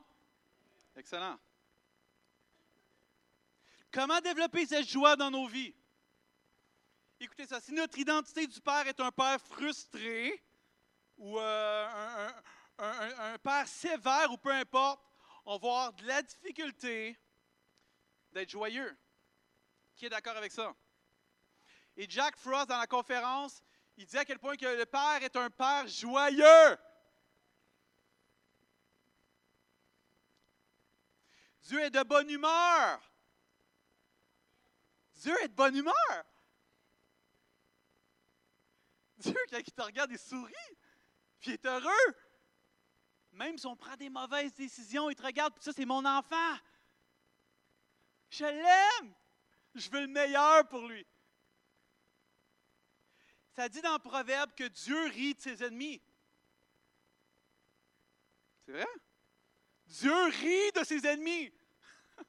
[0.97, 1.39] Excellent.
[3.91, 5.75] Comment développer cette joie dans nos vies?
[7.19, 10.43] Écoutez ça, si notre identité du Père est un Père frustré
[11.17, 12.29] ou euh,
[12.77, 15.01] un, Père sévère ou peu importe,
[15.47, 17.19] on va avoir de la difficulté
[18.33, 18.95] d'être joyeux.
[19.97, 20.75] Qui est d'accord avec ça?
[21.97, 23.63] Et Jack Frost, dans la conférence,
[23.97, 26.77] il dit à quel point que le Père est un Père joyeux.
[31.65, 33.01] Dieu est de bonne humeur.
[35.15, 36.25] Dieu est de bonne humeur.
[39.17, 40.53] Dieu, quand il te regarde, il sourit,
[41.41, 42.15] puis il est heureux.
[43.33, 46.59] Même si on prend des mauvaises décisions, il te regarde, puis ça, c'est mon enfant.
[48.29, 49.15] Je l'aime.
[49.75, 51.07] Je veux le meilleur pour lui.
[53.57, 56.03] Ça dit dans le Proverbe que Dieu rit de ses ennemis.
[58.67, 58.87] C'est vrai?
[59.87, 61.53] Dieu rit de ses ennemis.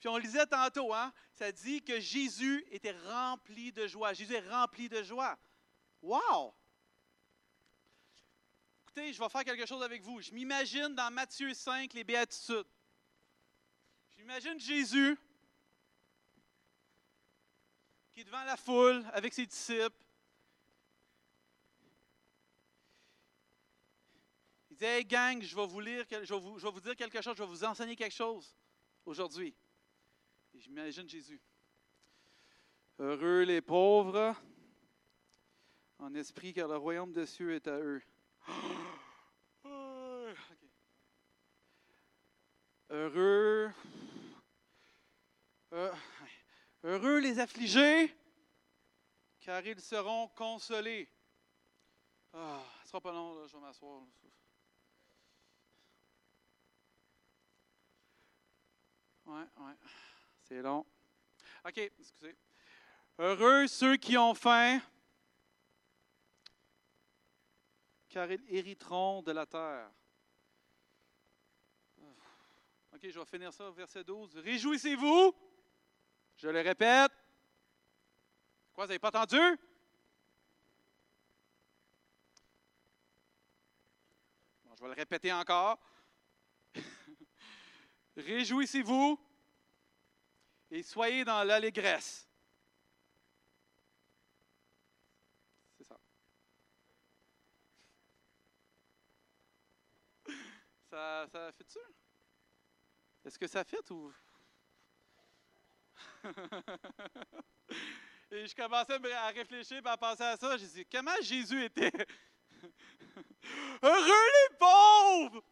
[0.00, 1.12] Puis on lisait tantôt, hein?
[1.32, 4.12] ça dit que Jésus était rempli de joie.
[4.12, 5.38] Jésus est rempli de joie.
[6.02, 6.54] Wow!
[8.82, 10.20] Écoutez, je vais faire quelque chose avec vous.
[10.20, 12.66] Je m'imagine dans Matthieu 5, les béatitudes.
[14.16, 15.16] J'imagine Jésus
[18.12, 20.04] qui est devant la foule avec ses disciples.
[24.80, 26.42] Dit Hey gang, je vais vous dire quelque chose,
[27.36, 28.54] je vais vous enseigner quelque chose
[29.04, 29.54] aujourd'hui.
[30.54, 31.40] J'imagine Jésus.
[32.98, 34.34] Heureux les pauvres
[35.98, 38.02] en esprit, car le royaume des cieux est à eux.
[42.88, 43.70] Heureux.
[45.72, 45.92] Euh,
[46.82, 48.12] heureux les affligés,
[49.40, 51.08] car ils seront consolés.
[52.32, 54.02] Ah, ce sera pas long, je vais m'asseoir.
[59.30, 59.72] Ouais, ouais.
[60.42, 60.84] C'est long.
[61.64, 62.36] OK, excusez.
[63.16, 64.80] Heureux ceux qui ont faim,
[68.08, 69.88] car ils hériteront de la terre.
[72.92, 74.36] OK, je vais finir ça verset 12.
[74.38, 75.32] Réjouissez-vous.
[76.36, 77.12] Je le répète.
[78.72, 79.38] Quoi, vous n'avez pas entendu?
[84.74, 85.78] je vais le répéter encore.
[88.20, 89.18] Réjouissez-vous
[90.70, 92.28] et soyez dans l'allégresse.
[95.78, 95.98] C'est ça.
[100.90, 101.78] Ça, ça fait-tu?
[103.24, 104.12] Est-ce que ça fait ou?
[108.30, 110.56] et je commençais à réfléchir à penser à ça.
[110.56, 111.92] J'ai dit, comment Jésus était?
[113.82, 115.42] Heureux les pauvres?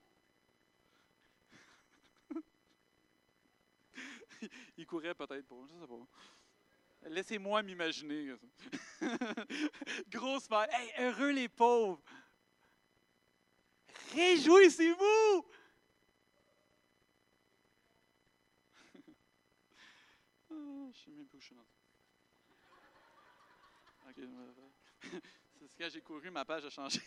[4.77, 7.09] il courait peut-être pas, je sais pas.
[7.11, 8.35] Laissez-moi m'imaginer.
[10.09, 10.67] Grosse mère.
[10.73, 12.03] Hey, heureux les pauvres.
[14.15, 15.47] Réjouissez-vous.
[20.51, 21.63] Ah, je sais même plus suis OK.
[25.59, 27.01] C'est ce que j'ai couru, ma page a changé.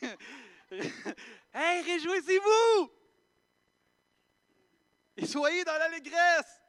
[1.54, 2.92] hey, réjouissez-vous!
[5.18, 6.61] Et soyez dans l'allégresse!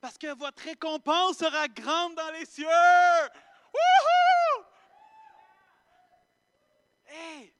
[0.00, 2.66] Parce que votre récompense sera grande dans les cieux.
[3.74, 4.64] Wouhou!
[7.06, 7.52] Hey!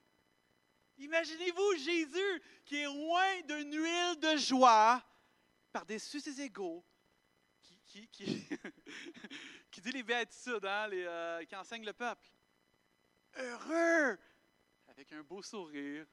[0.99, 5.03] Imaginez-vous Jésus qui est loin d'une huile de joie
[5.73, 6.85] par-dessus ses égaux,
[7.87, 8.09] qui,
[9.81, 12.29] dit les béatitudes, hein, euh, qui enseigne le peuple.
[13.37, 14.19] Heureux!
[14.89, 16.07] Avec un beau sourire,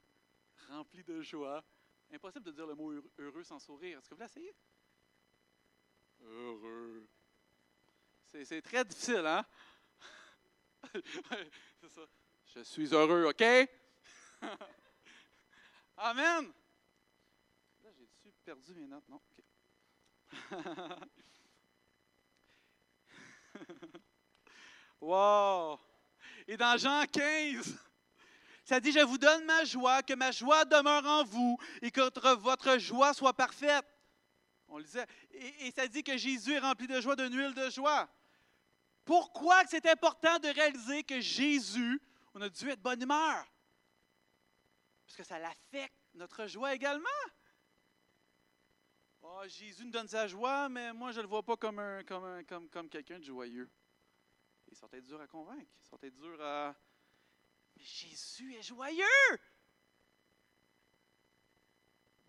[0.69, 1.63] rempli de joie.
[2.11, 3.97] Impossible de dire le mot heureux sans sourire.
[3.97, 4.55] Est-ce que vous l'essayez?
[6.25, 7.07] Heureux.
[8.43, 9.45] C'est très difficile, hein?
[11.81, 12.01] C'est ça.
[12.53, 13.43] Je suis heureux, OK?
[15.97, 16.51] Amen!
[17.83, 19.07] Là, j'ai-tu perdu mes notes?
[19.07, 19.15] Non?
[19.15, 19.45] OK.
[25.01, 25.79] wow!
[26.47, 27.77] Et dans Jean 15,
[28.65, 32.33] ça dit, je vous donne ma joie, que ma joie demeure en vous et que
[32.33, 33.85] votre joie soit parfaite.
[34.67, 35.05] On le disait.
[35.31, 38.09] Et, ça dit que Jésus est rempli de joie, d'une huile de joie.
[39.03, 42.01] Pourquoi c'est important de réaliser que Jésus,
[42.33, 43.45] on a dû être bonne humeur?
[45.05, 47.09] Parce que ça l'affecte notre joie également.
[49.21, 52.03] Oh, Jésus nous donne sa joie, mais moi, je ne le vois pas comme, un,
[52.03, 53.69] comme, comme, comme quelqu'un de joyeux.
[54.67, 55.71] Il sont dur à convaincre.
[55.81, 56.75] Ils sont dur à.
[57.75, 59.39] Mais Jésus est joyeux!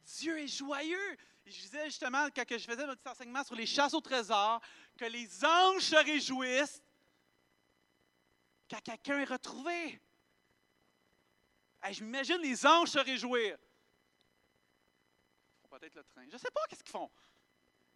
[0.00, 1.16] Dieu est joyeux.
[1.46, 4.60] Je disais justement, quand je faisais notre enseignement sur les chasses au trésor,
[4.98, 6.82] que les anges se réjouissent
[8.68, 10.00] quand quelqu'un est retrouvé.
[11.90, 13.56] je m'imagine les anges se réjouir.
[15.54, 16.24] Ils font peut-être le train.
[16.28, 17.10] Je ne sais pas qu'est-ce qu'ils font.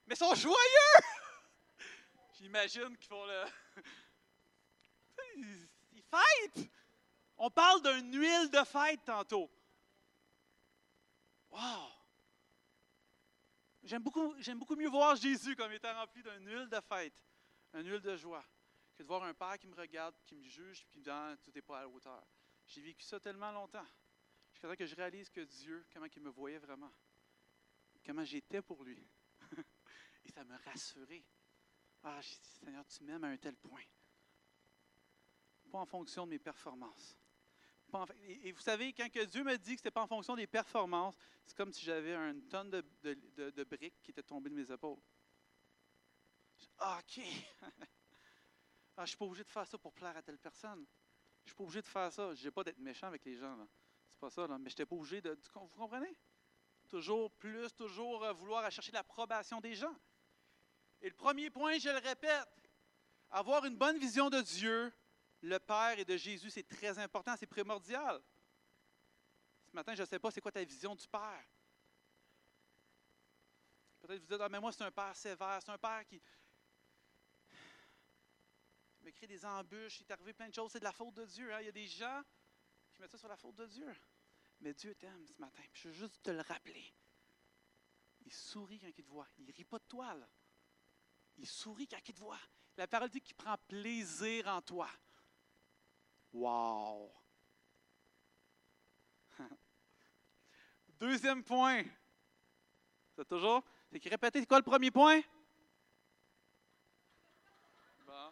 [0.06, 0.56] Mais ils sont joyeux!
[2.34, 3.44] J'imagine qu'ils font le.
[5.92, 6.70] Ils fêtent!
[7.36, 9.50] On parle d'une huile de fête tantôt.
[11.50, 11.99] Wow!
[13.82, 17.24] J'aime beaucoup, j'aime beaucoup mieux voir Jésus comme étant rempli d'une huile de fête,
[17.74, 18.44] d'une huile de joie,
[18.94, 21.34] que de voir un père qui me regarde, qui me juge, qui me dit ah,
[21.42, 22.26] tout n'est pas à la hauteur.
[22.66, 23.86] J'ai vécu ça tellement longtemps.
[24.52, 26.92] Jusqu'à ce que je réalise que Dieu, comment il me voyait vraiment,
[28.04, 29.08] comment j'étais pour lui.
[30.24, 31.24] Et ça me rassurait.
[32.02, 33.84] Ah, Seigneur, tu m'aimes à un tel point.
[35.70, 37.16] Pas en fonction de mes performances.
[38.22, 40.46] Et vous savez, quand que Dieu me dit que ce n'est pas en fonction des
[40.46, 45.00] performances, c'est comme si j'avais une tonne de, briques qui étaient tombées de mes épaules.
[46.78, 47.22] Ah, OK.
[47.62, 47.68] ah,
[48.96, 50.86] je ne suis pas obligé de faire ça pour plaire à telle personne.
[51.44, 52.34] Je ne suis pas obligé de faire ça.
[52.34, 53.56] Je n'ai pas d'être méchant avec les gens.
[54.10, 55.38] C'est pas ça, mais je n'étais pas obligé de.
[55.54, 56.16] Vous comprenez?
[56.88, 59.94] Toujours plus, toujours euh, vouloir chercher l'approbation des gens.
[61.00, 62.48] Et le premier point, je le répète,
[63.30, 64.92] avoir une bonne vision de Dieu,
[65.42, 68.22] le Père et de Jésus, c'est très important, c'est primordial.
[69.66, 71.44] Ce matin, je ne sais pas, c'est quoi ta vision du Père?
[74.00, 76.20] Peut-être vous dites, ah, mais moi, c'est un Père sévère, c'est un Père qui
[79.00, 81.24] me crée des embûches, il est arrivé plein de choses, c'est de la faute de
[81.24, 81.52] Dieu.
[81.52, 81.60] Hein.
[81.60, 82.22] Il y a des gens
[82.92, 83.94] qui mettent ça sur la faute de Dieu.
[84.60, 85.62] Mais Dieu t'aime ce matin.
[85.72, 86.92] je veux juste te le rappeler.
[88.26, 89.26] Il sourit quand il te voit.
[89.38, 90.28] Il ne rit pas de toi, là.
[91.38, 92.38] Il sourit quand il te voit.
[92.76, 94.90] La parole dit qu'il prend plaisir en toi.
[96.32, 97.12] Wow!
[101.00, 101.82] Deuxième point.
[103.16, 103.64] C'est toujours?
[103.90, 105.20] C'est qui répétez, c'est quoi le premier point?
[108.06, 108.30] Bon.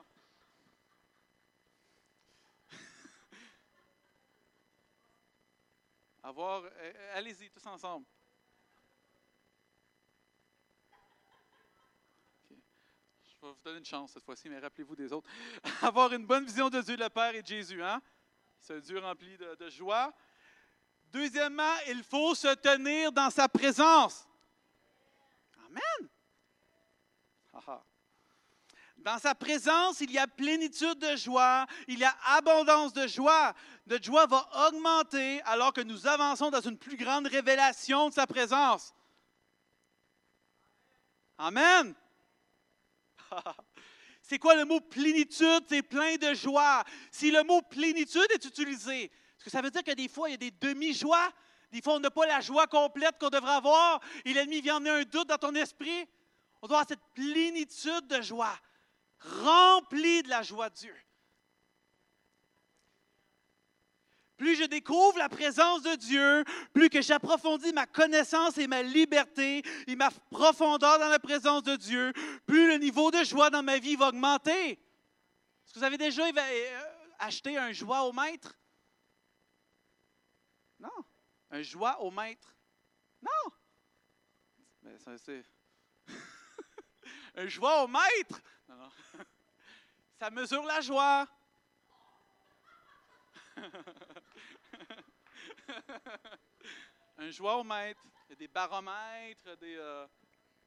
[6.23, 6.65] Avoir.
[6.65, 8.07] Euh, euh, allez-y, tous ensemble.
[13.41, 15.29] Je vais vous donner une chance cette fois-ci, mais rappelez-vous des autres.
[15.83, 17.81] Avoir une bonne vision de Dieu le Père et de Jésus.
[17.81, 18.03] Hein?
[18.61, 20.13] C'est un Dieu rempli de, joie.
[21.13, 24.27] Deuxièmement, il faut se tenir dans sa présence.
[25.67, 26.09] Amen.
[28.99, 33.55] Dans sa présence, il y a plénitude de joie, il y a abondance de joie.
[33.87, 38.27] Notre joie va augmenter alors que nous avançons dans une plus grande révélation de sa
[38.27, 38.93] présence.
[41.39, 41.95] Amen.
[44.23, 45.65] C'est quoi le mot plénitude?
[45.69, 46.85] C'est plein de joie.
[47.11, 50.33] Si le mot plénitude est utilisé, est-ce que ça veut dire que des fois, il
[50.33, 51.33] y a des demi-joies?
[51.71, 54.91] Des fois, on n'a pas la joie complète qu'on devrait avoir et l'ennemi vient emmener
[54.91, 56.07] un doute dans ton esprit.
[56.63, 58.59] On doit avoir cette plénitude de joie,
[59.19, 60.97] remplie de la joie de Dieu.
[64.39, 69.63] Plus je découvre la présence de Dieu, plus que j'approfondis ma connaissance et ma liberté
[69.87, 72.13] et ma profondeur dans la présence de Dieu,
[72.47, 74.71] plus le niveau de joie dans ma vie va augmenter.
[74.71, 76.81] Est-ce que vous avez déjà euh,
[77.19, 78.57] acheté un joie au maître?
[80.79, 81.05] Non.
[81.51, 82.55] Un joie au maître?
[83.21, 83.53] Non.
[84.83, 85.45] Mais c'est.
[87.35, 88.41] un joie au maître?
[88.69, 88.89] Non.
[90.19, 91.27] Ça mesure la joie.
[97.19, 98.03] Un maître.
[98.27, 100.07] Il y a des baromètres, des, euh,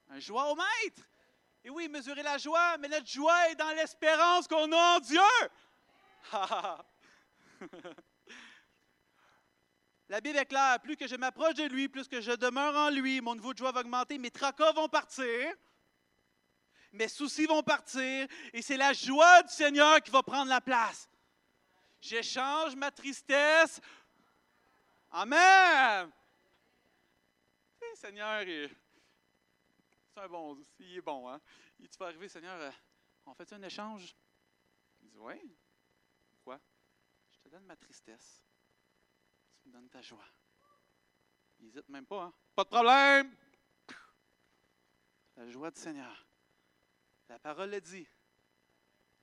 [0.09, 1.07] un maître.
[1.63, 5.21] Et oui, mesurer la joie, mais notre joie est dans l'espérance qu'on a en Dieu.
[10.09, 12.89] La Bible est claire, plus que je m'approche de lui, plus que je demeure en
[12.89, 15.53] lui, mon niveau de joie va augmenter, mes tracas vont partir,
[16.91, 21.07] mes soucis vont partir, et c'est la joie du Seigneur qui va prendre la place.
[22.01, 23.79] J'échange ma tristesse.
[25.11, 26.11] Amen.
[27.79, 31.39] Le Seigneur, c'est un bon, il est bon, hein?
[31.79, 32.71] Il te fait arriver, Seigneur, euh,
[33.25, 34.15] on fait un échange?
[35.01, 35.55] Il dit, oui.
[36.43, 36.59] Quoi?
[37.31, 38.43] Je te donne ma tristesse
[39.65, 40.25] me donne ta joie.
[41.59, 42.33] Il n'hésite même pas, hein?
[42.55, 43.35] Pas de problème!
[45.35, 46.27] La joie du Seigneur.
[47.29, 48.07] La parole le dit.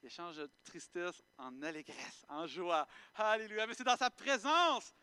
[0.03, 2.87] Il échange de tristesse en allégresse, en joie.
[3.15, 3.67] Alléluia.
[3.67, 4.95] Mais c'est dans sa présence.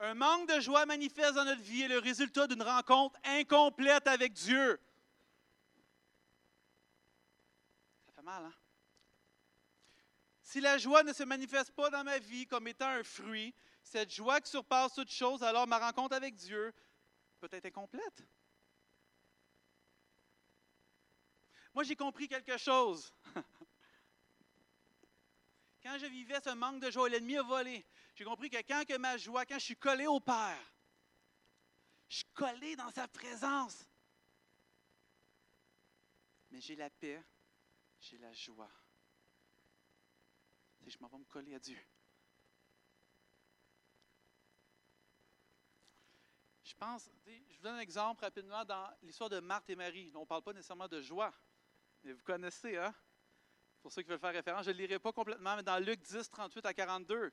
[0.00, 4.32] Un manque de joie manifeste dans notre vie est le résultat d'une rencontre incomplète avec
[4.32, 4.80] Dieu.
[8.06, 8.54] Ça fait mal, hein?
[10.42, 14.10] Si la joie ne se manifeste pas dans ma vie comme étant un fruit, cette
[14.10, 16.72] joie qui surpasse toute chose, alors ma rencontre avec Dieu
[17.40, 18.22] peut être incomplète.
[21.74, 23.12] Moi, j'ai compris quelque chose.
[25.82, 27.84] Quand je vivais ce manque de joie, l'ennemi a volé.
[28.14, 30.72] J'ai compris que quand que ma joie, quand je suis collé au Père,
[32.08, 33.88] je suis collé dans sa présence.
[36.50, 37.22] Mais j'ai la paix,
[38.00, 38.70] j'ai la joie.
[40.86, 41.78] Je m'en vais me coller à Dieu.
[46.64, 50.10] Je pense, je vous donne un exemple rapidement dans l'histoire de Marthe et Marie.
[50.14, 51.32] On ne parle pas nécessairement de joie,
[52.02, 52.94] mais vous connaissez, hein?
[53.80, 56.30] Pour ceux qui veulent faire référence, je ne lirai pas complètement, mais dans Luc 10,
[56.30, 57.32] 38 à 42,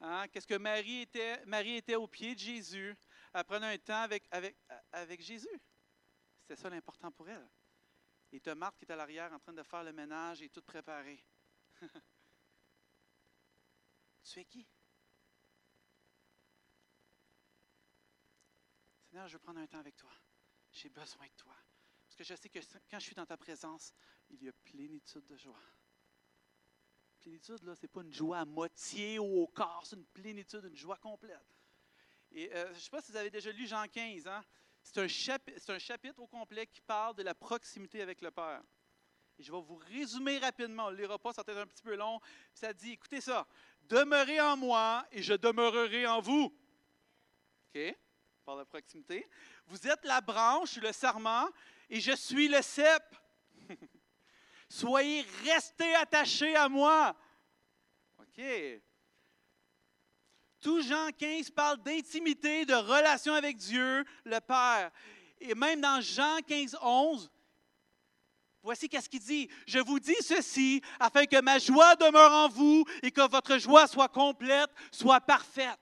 [0.00, 1.44] hein, qu'est-ce que Marie était?
[1.46, 2.96] Marie était au pied de Jésus,
[3.32, 4.28] elle prenait un temps avec,
[4.92, 5.60] avec, Jésus.
[6.40, 7.48] C'était ça l'important pour elle.
[8.32, 10.48] Et tu as Marthe qui est à l'arrière en train de faire le ménage et
[10.48, 11.24] tout préparer.
[14.24, 14.66] tu es qui?
[19.04, 20.10] Seigneur, je veux prendre un temps avec toi.
[20.72, 21.54] J'ai besoin de toi.
[22.04, 22.58] Parce que je sais que
[22.90, 23.94] quand je suis dans ta présence,
[24.30, 25.62] il y a plénitude de joie.
[27.24, 30.76] Plénitude, ce n'est pas une joie à moitié ou au corps, c'est une plénitude, une
[30.76, 31.40] joie complète.
[32.30, 34.26] Et euh, je ne sais pas si vous avez déjà lu Jean 15.
[34.26, 34.44] Hein?
[34.82, 38.62] C'est un, chapitre, au complet qui parle de la proximité avec le Père.
[39.38, 40.86] Et je vais vous résumer rapidement.
[40.86, 42.20] On ne lira pas, ça va être un petit peu long.
[42.52, 43.46] Ça dit, écoutez ça,
[43.84, 46.54] demeurez en moi et je demeurerai en vous.
[47.74, 47.96] OK?
[48.44, 49.26] par la proximité.
[49.66, 51.48] Vous êtes la branche, le sarment,
[51.88, 53.02] et je suis le cep.
[54.74, 57.14] Soyez restés attachés à moi.
[58.18, 58.42] OK.
[60.60, 64.90] Tout Jean 15 parle d'intimité, de relation avec Dieu, le Père.
[65.38, 67.30] Et même dans Jean 15, 11,
[68.64, 69.48] voici qu'est-ce qu'il dit.
[69.64, 73.86] Je vous dis ceci afin que ma joie demeure en vous et que votre joie
[73.86, 75.78] soit complète, soit parfaite.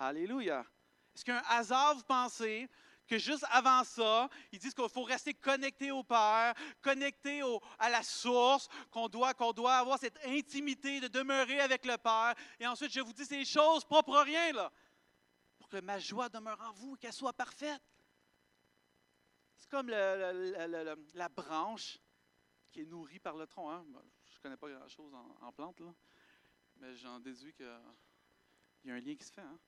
[0.00, 0.66] Alléluia.
[1.14, 2.68] Est-ce qu'il y a un hasard, vous pensez,
[3.06, 7.42] que juste avant ça, ils disent qu'il faut rester connecté au Père, connecté
[7.78, 12.34] à la source, qu'on doit, doit avoir cette intimité de demeurer avec le Père.
[12.58, 14.72] Et ensuite, je vous dis ces choses pas pour rien, là,
[15.58, 17.82] pour que ma joie demeure en vous et qu'elle soit parfaite.
[19.58, 21.98] C'est comme la branche
[22.70, 23.70] qui est nourrie par le tronc.
[23.70, 23.84] Hein.
[24.30, 25.94] Je ne connais pas grand-chose en, en plantes, là,
[26.76, 27.66] mais j'en déduis qu'il
[28.84, 29.40] y a un lien qui se fait.
[29.40, 29.58] Hein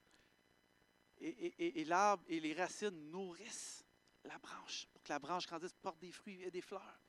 [1.21, 3.85] et, l'arbre et les racines nourrissent
[4.25, 7.01] la branche pour que la branche grandisse, porte des fruits et des fleurs.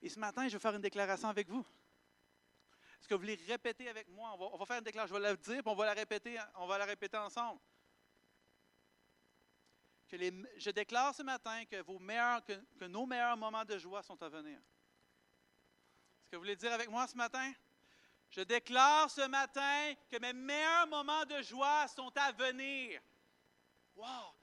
[0.00, 1.64] Et ce matin, je vais faire une déclaration avec vous.
[3.00, 4.36] Est-ce que vous voulez répéter avec moi?
[4.38, 5.16] On va, faire une déclaration.
[5.16, 7.60] Je vais la dire, puis on va la répéter, on va la répéter ensemble.
[10.08, 10.16] Que
[10.56, 14.28] je déclare ce matin que, vos meilleurs, que nos meilleurs moments de joie sont à
[14.28, 14.58] venir.
[14.58, 17.52] Est-ce que vous voulez dire avec moi ce matin?
[18.30, 23.00] Je déclare ce matin que mes meilleurs moments de joie sont à venir.
[23.96, 24.34] Wow!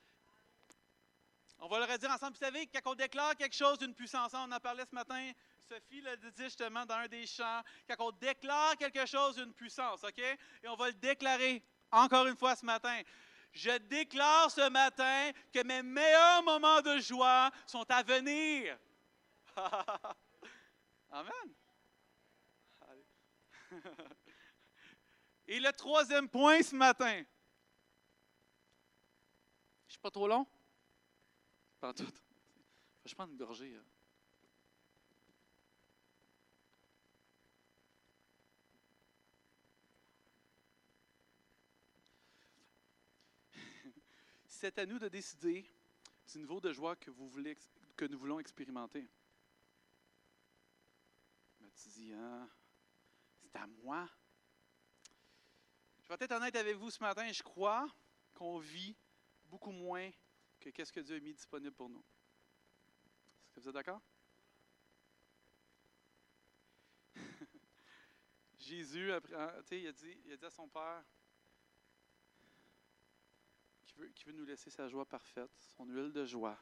[1.59, 2.33] On va le redire ensemble.
[2.33, 5.31] Vous savez, quand on déclare quelque chose d'une puissance, on en parlait ce matin,
[5.67, 10.03] Sophie l'a dit justement dans un des chants, quand on déclare quelque chose d'une puissance,
[10.03, 10.19] OK?
[10.19, 13.01] Et on va le déclarer encore une fois ce matin.
[13.51, 18.77] Je déclare ce matin que mes meilleurs moments de joie sont à venir.
[21.11, 21.55] Amen.
[25.47, 27.23] Et le troisième point ce matin.
[29.88, 30.45] Je suis pas trop long?
[31.80, 32.11] Pas tout.
[33.05, 33.76] Je prends une gorgée.
[33.76, 33.84] Hein.
[44.47, 45.69] C'est à nous de décider
[46.32, 47.55] du niveau de joie que, vous voulez,
[47.95, 49.07] que nous voulons expérimenter.
[51.59, 52.49] Matisien
[53.55, 54.09] à moi.
[56.03, 57.87] Je vais être honnête avec vous ce matin, je crois
[58.33, 58.95] qu'on vit
[59.45, 60.11] beaucoup moins
[60.59, 62.03] que qu'est-ce que Dieu a mis disponible pour nous.
[63.47, 64.01] Est-ce que vous êtes d'accord?
[68.59, 71.03] Jésus, après, hein, il, a dit, il a dit à son Père
[73.85, 76.59] qu'il veut, veut nous laisser sa joie parfaite, son huile de joie.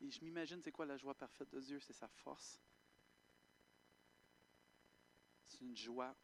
[0.00, 1.78] Et je m'imagine, c'est quoi la joie parfaite de Dieu?
[1.80, 2.60] C'est sa force.
[5.62, 6.14] Une joie,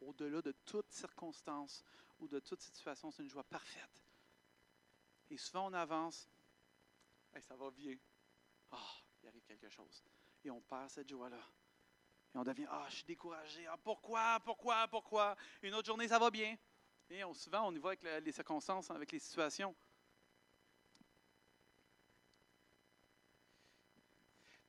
[0.00, 1.82] au-delà de toute circonstance
[2.18, 4.04] ou de toute situation, c'est une joie parfaite.
[5.30, 6.28] Et souvent, on avance,
[7.34, 7.96] et ça va bien.
[8.70, 10.04] Ah, il arrive quelque chose.
[10.44, 11.40] Et on perd cette joie-là.
[12.34, 13.66] Et on devient, ah, je suis découragé.
[13.66, 15.34] Ah, pourquoi, pourquoi, pourquoi?
[15.62, 16.56] Une autre journée, ça va bien.
[17.08, 19.74] Et souvent, on y va avec les circonstances, avec les situations.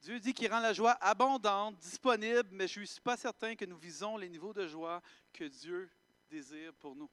[0.05, 3.65] Dieu dit qu'il rend la joie abondante, disponible, mais je ne suis pas certain que
[3.65, 5.01] nous visons les niveaux de joie
[5.33, 5.89] que Dieu
[6.29, 7.09] désire pour nous.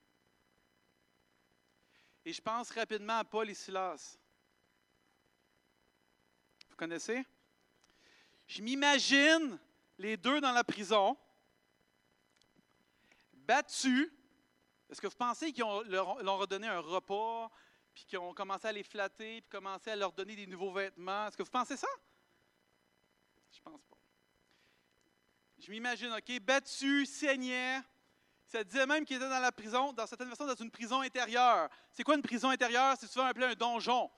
[2.23, 4.19] Et je pense rapidement à Paul et Silas.
[6.69, 7.25] Vous connaissez?
[8.47, 9.59] Je m'imagine
[9.97, 11.17] les deux dans la prison,
[13.33, 14.13] battus.
[14.91, 17.51] Est-ce que vous pensez qu'ils leur, ont redonné un repas,
[17.95, 21.29] puis qu'ils ont commencé à les flatter, puis commencé à leur donner des nouveaux vêtements?
[21.29, 21.89] Est-ce que vous pensez ça?
[23.53, 23.97] Je pense pas.
[25.63, 27.81] Je m'imagine, OK, battus, saignaient.
[28.47, 31.71] Ça disait même qu'ils étaient dans la prison, dans certaines versions, dans une prison intérieure.
[31.93, 32.97] C'est quoi une prison intérieure?
[32.99, 34.11] C'est souvent appelé un donjon.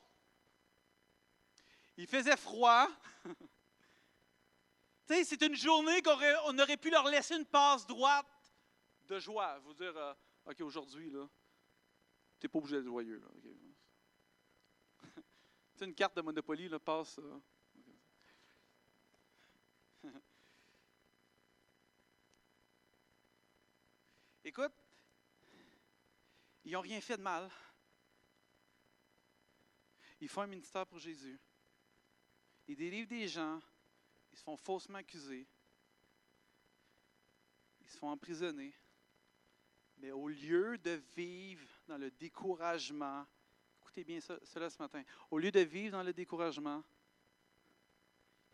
[1.98, 2.88] Il faisait froid.
[5.06, 8.24] Tu sais, c'est une journée qu'on aurait, pu leur laisser une passe droite
[9.02, 9.58] de joie.
[9.58, 10.14] Vous dire, euh,
[10.46, 11.28] OK, aujourd'hui, là,
[12.40, 13.18] tu n'es pas obligé d'être joyeux.
[13.18, 13.28] Là,
[15.82, 17.18] une carte de Monopoly, là, passe.
[17.18, 17.38] Euh,
[24.44, 24.74] Écoute,
[26.64, 27.50] ils n'ont rien fait de mal.
[30.20, 31.38] Ils font un ministère pour Jésus.
[32.66, 33.60] Ils délivrent des gens
[34.34, 35.46] ils se font faussement accuser.
[37.80, 38.74] Ils se font emprisonner.
[39.98, 43.24] Mais au lieu de vivre dans le découragement,
[43.78, 46.82] écoutez bien cela ce matin, au lieu de vivre dans le découragement,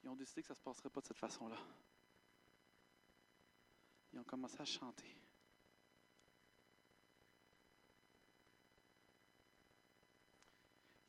[0.02, 1.56] ils ont décidé que ça ne se passerait pas de cette façon-là.
[4.12, 5.16] Ils ont commencé à chanter.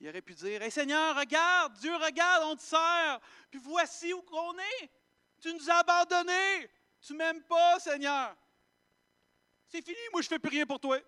[0.01, 3.19] Il aurait pu dire Hey Seigneur, regarde, Dieu regarde, on te sert,
[3.51, 4.89] puis voici où on est.
[5.39, 6.71] Tu nous as abandonnés.
[7.01, 8.35] Tu m'aimes pas, Seigneur.
[9.67, 10.99] C'est fini, moi je fais plus rien pour toi.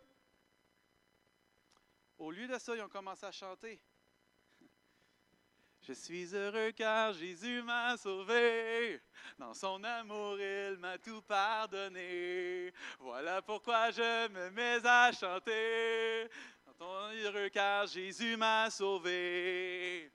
[2.20, 3.82] Au lieu de ça, ils ont commencé à chanter.
[5.82, 9.02] Je suis heureux car Jésus m'a sauvé.
[9.40, 12.72] Dans son amour, il m'a tout pardonné.
[13.00, 16.30] Voilà pourquoi je me mets à chanter
[17.24, 20.12] heureux car Jésus m'a sauvé.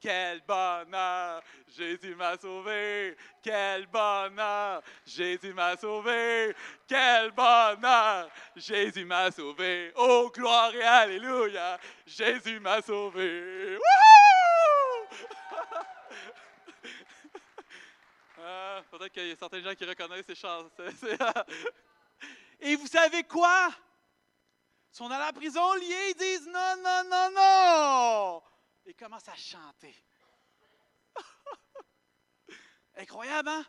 [0.00, 3.16] Quel bonheur, Jésus m'a sauvé.
[3.40, 6.54] Quel bonheur, Jésus m'a sauvé.
[6.88, 9.92] Quel bonheur, Jésus m'a sauvé.
[9.94, 13.78] Oh, gloire et alléluia, Jésus m'a sauvé.
[18.40, 20.70] ah, Peut-être qu'il y a certains gens qui reconnaissent ces chansons.
[22.60, 23.70] Et vous savez quoi?
[24.92, 28.42] Sont dans la prison liés, ils disent non, non, non, non.
[28.84, 29.96] Ils commencent à chanter.
[32.96, 33.64] Incroyable, hein?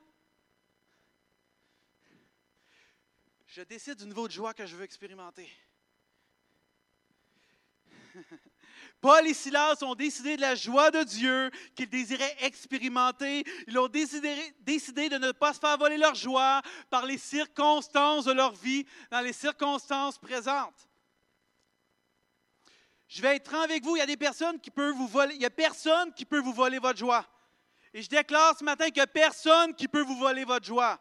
[3.47, 5.49] Je décide du niveau de joie que je veux expérimenter.
[8.99, 13.45] Paul et Silas ont décidé de la joie de Dieu qu'ils désiraient expérimenter.
[13.67, 18.33] Ils ont décidé, de ne pas se faire voler leur joie par les circonstances de
[18.33, 20.89] leur vie, dans les circonstances présentes.
[23.13, 25.35] Je vais être franc avec vous, il y a des personnes qui peuvent vous voler,
[25.35, 27.23] il y a personne qui peut vous voler votre joie.
[27.93, 30.99] Et je déclare ce matin a personne qui peut vous voler votre joie.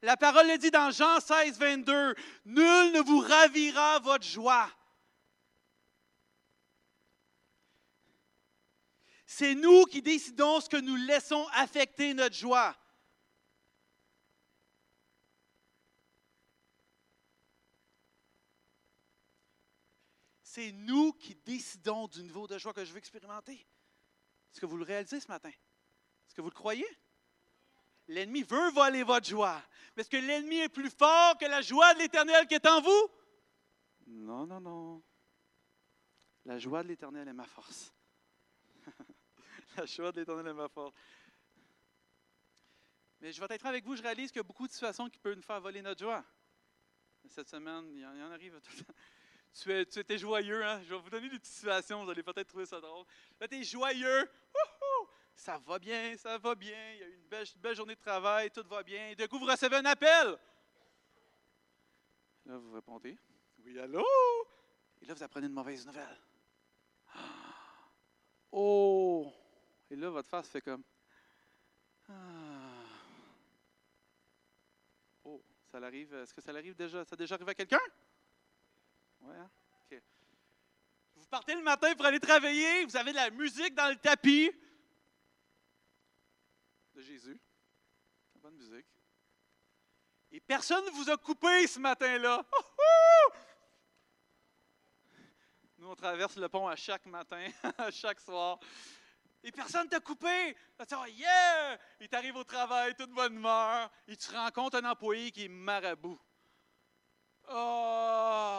[0.00, 4.70] La parole le dit dans Jean 16, 22, Nul ne vous ravira votre joie.
[9.26, 12.76] C'est nous qui décidons ce que nous laissons affecter notre joie.
[20.52, 23.52] C'est nous qui décidons du niveau de joie que je veux expérimenter.
[23.52, 25.48] Est-ce que vous le réalisez ce matin?
[25.50, 26.88] Est-ce que vous le croyez?
[28.08, 29.62] L'ennemi veut voler votre joie.
[29.94, 32.80] Mais est-ce que l'ennemi est plus fort que la joie de l'Éternel qui est en
[32.80, 33.08] vous?
[34.08, 35.00] Non, non, non.
[36.44, 37.94] La joie de l'Éternel est ma force.
[39.76, 40.96] la joie de l'Éternel est ma force.
[43.20, 45.20] Mais je vais être avec vous, je réalise qu'il y a beaucoup de situations qui
[45.20, 46.24] peuvent nous faire voler notre joie.
[47.28, 48.92] Cette semaine, il y en, arrive tout le temps.
[49.52, 50.80] Tu, es- tu étais joyeux, hein?
[50.84, 53.04] Je vais vous donner des petites situations, vous allez peut-être trouver ça drôle.
[53.40, 54.30] Là, tu es joyeux.
[55.34, 56.92] Ça va bien, ça va bien.
[56.94, 59.14] Il y a eu une belle, belle journée de travail, tout va bien.
[59.14, 60.38] D'un coup, vous recevez un appel.
[62.44, 63.18] Là, vous répondez.
[63.64, 64.04] Oui, allô?
[65.00, 66.20] Et là, vous apprenez une mauvaise nouvelle.
[68.52, 69.32] Oh!
[69.90, 70.82] Et là, votre face fait comme.
[72.08, 72.84] Ah.
[75.24, 76.14] Oh, ça l'arrive.
[76.14, 77.04] Est-ce que ça l'arrive déjà?
[77.04, 77.80] Ça a déjà arrivé à quelqu'un?
[79.22, 79.50] Hein?
[79.84, 80.02] OK.
[81.16, 84.50] Vous partez le matin pour aller travailler, vous avez de la musique dans le tapis
[86.94, 87.40] de Jésus.
[88.34, 88.86] La bonne musique.
[90.32, 92.44] Et personne ne vous a coupé ce matin-là.
[92.52, 93.32] Oh, oh!
[95.78, 97.48] Nous, on traverse le pont à chaque matin,
[97.78, 98.58] à chaque soir.
[99.42, 100.54] Et personne t'a coupé.
[100.78, 101.78] Oh, yeah!
[102.00, 103.90] Il t'arrive au travail, toute bonne humeur.
[104.06, 106.20] Et tu rencontres un employé qui est marabout.
[107.48, 108.49] Oh!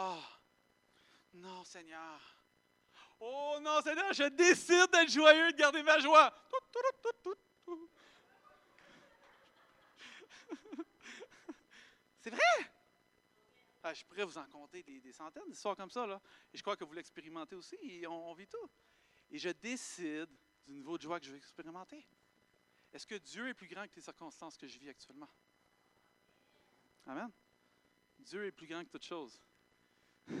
[1.82, 2.20] Seigneur.
[3.18, 6.32] Oh non, Seigneur, je décide d'être joyeux de garder ma joie.
[12.20, 12.38] C'est vrai?
[13.82, 16.06] Ah, je pourrais vous en compter des, des centaines d'histoires comme ça.
[16.06, 16.22] Là.
[16.54, 18.70] Et je crois que vous l'expérimentez aussi et on, on vit tout.
[19.28, 20.30] Et je décide
[20.64, 22.06] du niveau de joie que je vais expérimenter.
[22.92, 25.30] Est-ce que Dieu est plus grand que les circonstances que je vis actuellement?
[27.06, 27.32] Amen.
[28.20, 29.42] Dieu est plus grand que toute chose.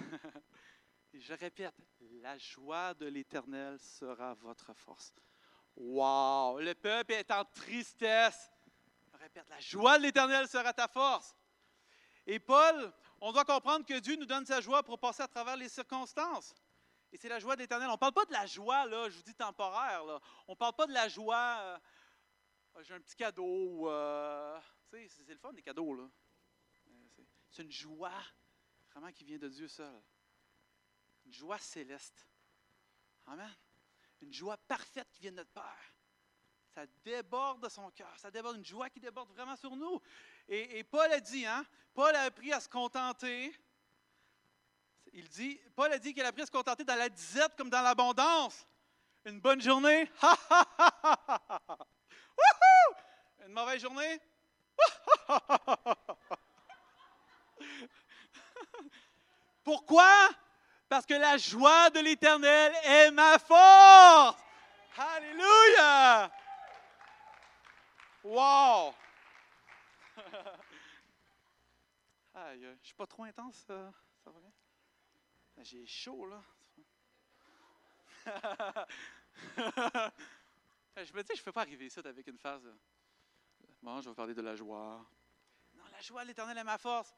[1.14, 1.74] Je répète,
[2.22, 5.12] la joie de l'Éternel sera votre force.
[5.76, 6.58] Wow!
[6.60, 8.50] Le peuple est en tristesse.
[9.12, 11.36] Je répète, la joie de l'Éternel sera ta force.
[12.26, 15.56] Et Paul, on doit comprendre que Dieu nous donne sa joie pour passer à travers
[15.56, 16.54] les circonstances.
[17.12, 17.88] Et c'est la joie de l'Éternel.
[17.88, 20.04] On ne parle pas de la joie, là, je vous dis temporaire.
[20.04, 20.20] Là.
[20.48, 21.78] On ne parle pas de la joie, euh,
[22.74, 23.90] Ah, j'ai un petit cadeau.
[23.90, 24.58] euh,
[24.90, 25.94] c'est le fun des cadeaux.
[25.94, 26.04] là.
[26.04, 28.22] Euh, C'est une joie
[28.90, 30.02] vraiment qui vient de Dieu seul.
[31.32, 32.26] Une joie céleste.
[33.26, 33.50] Amen.
[34.20, 35.94] Une joie parfaite qui vient de notre Père.
[36.74, 38.12] Ça déborde de son cœur.
[38.18, 39.98] Ça déborde une joie qui déborde vraiment sur nous.
[40.46, 41.64] Et, Paul a dit, hein,
[41.94, 43.50] Paul a appris à se contenter.
[45.14, 47.70] Il dit, Paul a dit qu'il a appris à se contenter dans la disette comme
[47.70, 48.66] dans l'abondance.
[49.24, 50.10] Une bonne journée.
[50.20, 50.66] Ha, ha,
[51.68, 51.78] ha!
[53.46, 54.20] Une mauvaise journée.
[59.64, 60.28] Pourquoi?
[60.92, 64.36] Parce que la joie de l'Éternel est ma force.
[64.98, 66.30] Alléluia!
[68.22, 68.92] Wow!
[72.34, 73.90] Aïe, je suis pas trop intense, euh,
[74.22, 74.52] ça va bien?
[75.56, 76.42] Ben, J'ai chaud, là.
[80.98, 82.68] je me dis, je ne peux pas arriver ici avec une phase.
[83.80, 85.02] Bon, je vais parler de la joie.
[85.72, 87.14] Non, la joie de l'Éternel est ma force.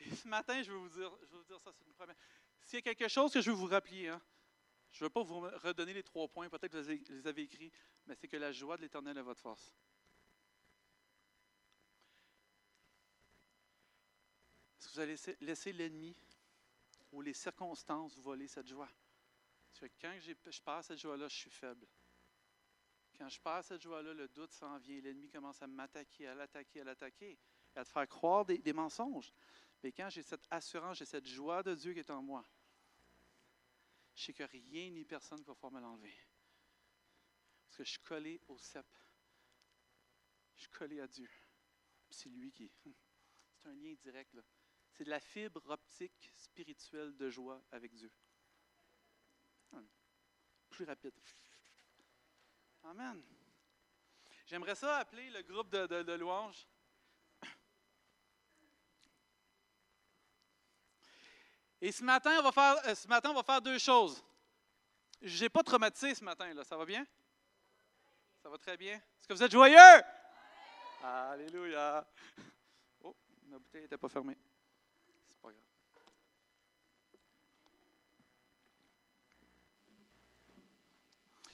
[0.00, 2.16] Et ce matin, je vais vous dire, je vais vous dire ça, c'est une première.
[2.64, 4.20] S'il y a quelque chose que je veux vous rappeler, hein,
[4.90, 7.70] je ne veux pas vous redonner les trois points, peut-être que vous les- avez écrits,
[8.06, 9.72] mais c'est que la joie de l'Éternel est votre force.
[14.78, 16.16] Est-ce que vous allez laisser, l'ennemi
[17.12, 18.90] ou les circonstances voler cette joie?
[19.78, 21.86] Que quand je perds cette joie-là, je suis faible.
[23.18, 25.00] Quand je perds cette joie-là, le doute s'en vient.
[25.00, 27.38] L'ennemi commence à m'attaquer, à l'attaquer, à l'attaquer,
[27.74, 29.32] à te faire croire des mensonges.
[29.82, 32.44] Mais quand j'ai cette assurance, j'ai cette joie de Dieu qui est en moi,
[34.14, 36.16] je sais que rien ni personne ne va pouvoir me l'enlever.
[37.66, 38.86] Parce que je suis collé au cep.
[40.54, 41.28] Je suis collé à Dieu.
[42.10, 42.70] C'est lui qui.
[43.56, 44.36] C'est un lien direct.
[44.92, 48.12] C'est de la fibre optique spirituelle de joie avec Dieu.
[49.72, 49.88] Hum.
[50.70, 51.14] Plus rapide.
[52.84, 53.24] Amen.
[54.46, 56.68] J'aimerais ça appeler le groupe de, de, de louanges.
[61.84, 64.24] Et ce matin, on va faire, euh, ce matin, on va faire deux choses.
[65.20, 66.64] Je n'ai pas traumatisé ce matin, là.
[66.64, 67.06] Ça va bien?
[68.42, 68.94] Ça va très bien?
[68.94, 70.02] Est-ce que vous êtes joyeux?
[71.02, 72.06] Alléluia.
[73.02, 73.14] Oh,
[73.48, 74.38] ma bouteille n'était pas fermée.
[75.28, 75.60] C'est pas grave.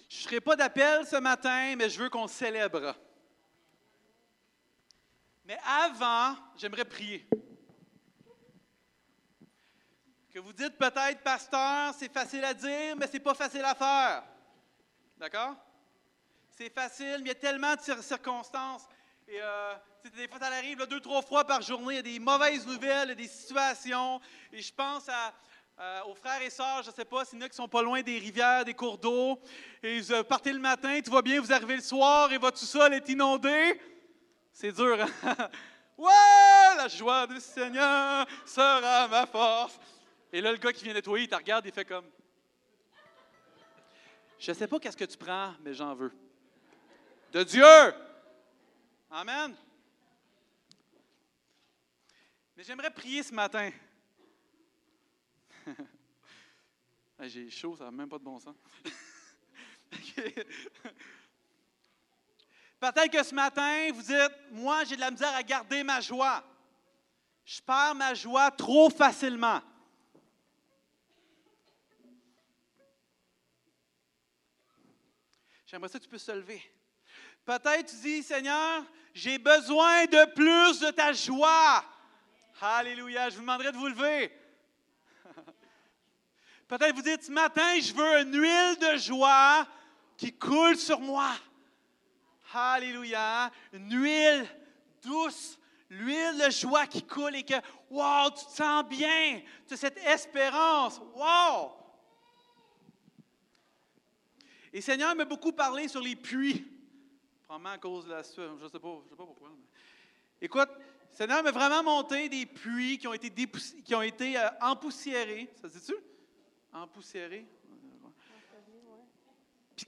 [0.08, 2.94] Je ne ferai pas d'appel ce matin, mais je veux qu'on célèbre.
[5.44, 7.28] Mais avant, j'aimerais prier.
[10.32, 14.22] Que vous dites peut-être, pasteur, c'est facile à dire, mais c'est pas facile à faire.
[15.18, 15.56] D'accord?
[16.56, 18.82] C'est facile, mais il y a tellement de cir- circonstances.
[19.26, 19.74] Et euh,
[20.14, 21.94] des fois, ça arrive là, deux, trois fois par journée.
[21.94, 24.20] Il y a des mauvaises nouvelles, il y a des situations.
[24.52, 25.06] Et je pense
[25.80, 27.68] euh, aux frères et sœurs, je ne sais pas, s'il y en a qui sont
[27.68, 29.40] pas loin des rivières, des cours d'eau,
[29.82, 32.94] et vous partez le matin, tout va bien, vous arrivez le soir et votre sous-sol
[32.94, 33.80] est inondé.
[34.52, 35.36] C'est dur, hein?
[35.98, 39.78] Ouais, la joie du Seigneur sera ma force.
[40.32, 42.08] Et là, le gars qui vient nettoyer, il te regarde, il fait comme.
[44.38, 46.12] Je sais pas qu'est-ce que tu prends, mais j'en veux.
[47.32, 47.94] De Dieu!
[49.10, 49.56] Amen.
[52.56, 53.70] Mais j'aimerais prier ce matin.
[57.22, 58.56] J'ai chaud, ça n'a même pas de bon sens.
[62.80, 66.42] Peut-être que ce matin, vous dites, moi, j'ai de la misère à garder ma joie.
[67.44, 69.60] Je perds ma joie trop facilement.
[75.70, 76.60] J'aimerais ça que tu puisses se lever.
[77.44, 78.82] Peut-être tu dis, Seigneur,
[79.14, 81.84] j'ai besoin de plus de ta joie.
[82.60, 83.30] Alléluia.
[83.30, 84.32] Je vous demanderai de vous lever.
[86.66, 89.64] Peut-être vous dites, ce matin, je veux une huile de joie
[90.16, 91.36] qui coule sur moi.
[92.52, 93.52] Alléluia.
[93.72, 94.48] Une huile
[95.04, 95.56] douce,
[95.88, 97.54] l'huile de joie qui coule et que,
[97.90, 101.00] wow, tu te sens bien, tu as cette espérance.
[101.14, 101.79] Wow!
[104.72, 106.64] Et Seigneur m'a beaucoup parlé sur les puits.
[107.44, 109.50] Probablement à cause de la je ne sais, pas, sais pas pourquoi.
[110.40, 110.68] Écoute,
[111.10, 113.30] Seigneur m'a vraiment monté des puits qui ont été,
[113.84, 115.50] qui ont été euh, empoussiérés.
[115.60, 115.94] Ça se dit-tu?
[116.72, 117.46] Empoussiérés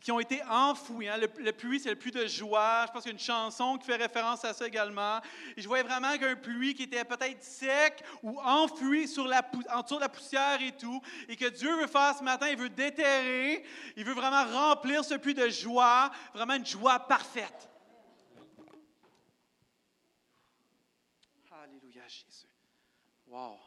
[0.01, 1.09] qui ont été enfouis.
[1.09, 1.19] Hein.
[1.19, 2.85] Le, puits, c'est le puits de joie.
[2.87, 5.21] Je pense qu'il y a une chanson qui fait référence à ça également.
[5.57, 9.83] Et je voyais vraiment qu'un puits qui était peut-être sec ou enfoui sur la, en
[9.83, 12.69] dessous de la poussière et tout, et que Dieu veut faire ce matin, il veut
[12.69, 13.65] déterrer,
[13.97, 17.69] il veut vraiment remplir ce puits de joie, vraiment une joie parfaite.
[21.51, 22.47] Alléluia, Jésus.
[23.27, 23.59] Wow.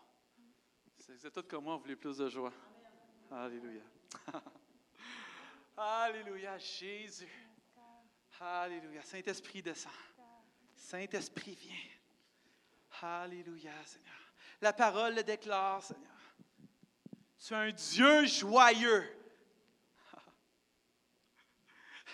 [0.98, 2.52] C'est tout comme moi, vous voulez plus de joie.
[3.32, 3.82] Alléluia.
[5.78, 7.28] Alléluia, Jésus.
[8.40, 9.02] Alléluia.
[9.02, 9.92] Saint-Esprit descend.
[10.76, 11.76] Saint-Esprit vient.
[13.02, 14.14] Alléluia, Seigneur.
[14.62, 16.12] La parole le déclare, Seigneur.
[17.38, 19.12] Tu es un Dieu joyeux.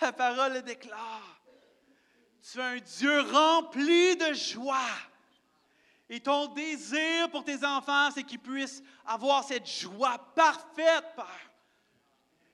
[0.01, 1.41] La parole le déclare.
[2.41, 4.97] Tu es un Dieu rempli de joie.
[6.09, 11.50] Et ton désir pour tes enfants, c'est qu'ils puissent avoir cette joie parfaite, Père.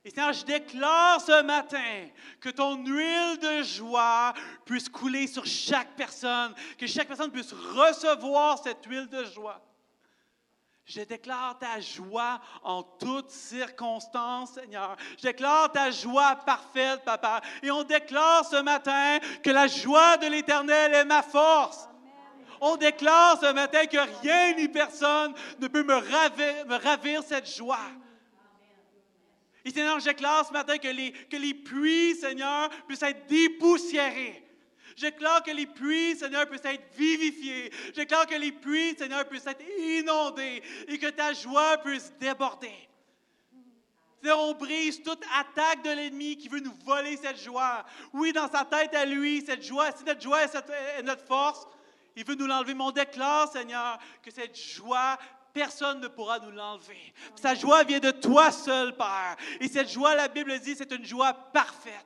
[0.07, 2.07] Et Seigneur, je déclare ce matin
[2.39, 4.33] que ton huile de joie
[4.63, 9.61] puisse couler sur chaque personne, que chaque personne puisse recevoir cette huile de joie.
[10.85, 14.95] Je déclare ta joie en toutes circonstances, Seigneur.
[15.17, 17.41] Je déclare ta joie parfaite, Papa.
[17.61, 21.89] Et on déclare ce matin que la joie de l'Éternel est ma force.
[22.61, 27.53] On déclare ce matin que rien ni personne ne peut me ravir, me ravir cette
[27.53, 27.91] joie.
[29.67, 34.41] Et Seigneur, j'éclare ce matin que les, que les puits, Seigneur, puissent être dépoussiérés.
[34.95, 37.69] J'éclare que les puits, Seigneur, puissent être vivifiés.
[37.93, 42.71] J'éclare que les puits, Seigneur, puissent être inondés et que ta joie puisse déborder.
[44.21, 47.83] Seigneur, on brise toute attaque de l'ennemi qui veut nous voler cette joie.
[48.13, 51.67] Oui, dans sa tête à lui, cette joie, si notre joie est, notre force,
[52.15, 52.73] il veut nous l'enlever.
[52.73, 55.17] Mais on déclare, Seigneur, que cette joie
[55.57, 57.11] Personne ne pourra nous l'enlever.
[57.35, 59.35] Sa joie vient de toi seul, Père.
[59.59, 62.05] Et cette joie, la Bible dit, c'est une joie parfaite.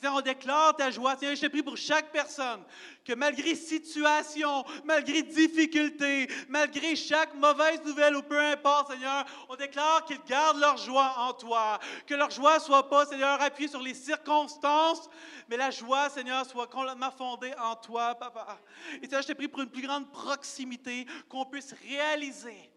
[0.00, 1.16] Seigneur, on déclare ta joie.
[1.16, 2.62] Seigneur, je te prie pour chaque personne
[3.04, 10.04] que malgré situation, malgré difficulté, malgré chaque mauvaise nouvelle ou peu importe, Seigneur, on déclare
[10.04, 11.80] qu'ils gardent leur joie en toi.
[12.06, 15.10] Que leur joie soit pas, Seigneur, appuyée sur les circonstances,
[15.48, 18.60] mais la joie, Seigneur, soit complètement fondée en toi, Papa.
[19.02, 22.70] Et Seigneur, je te prie pour une plus grande proximité, qu'on puisse réaliser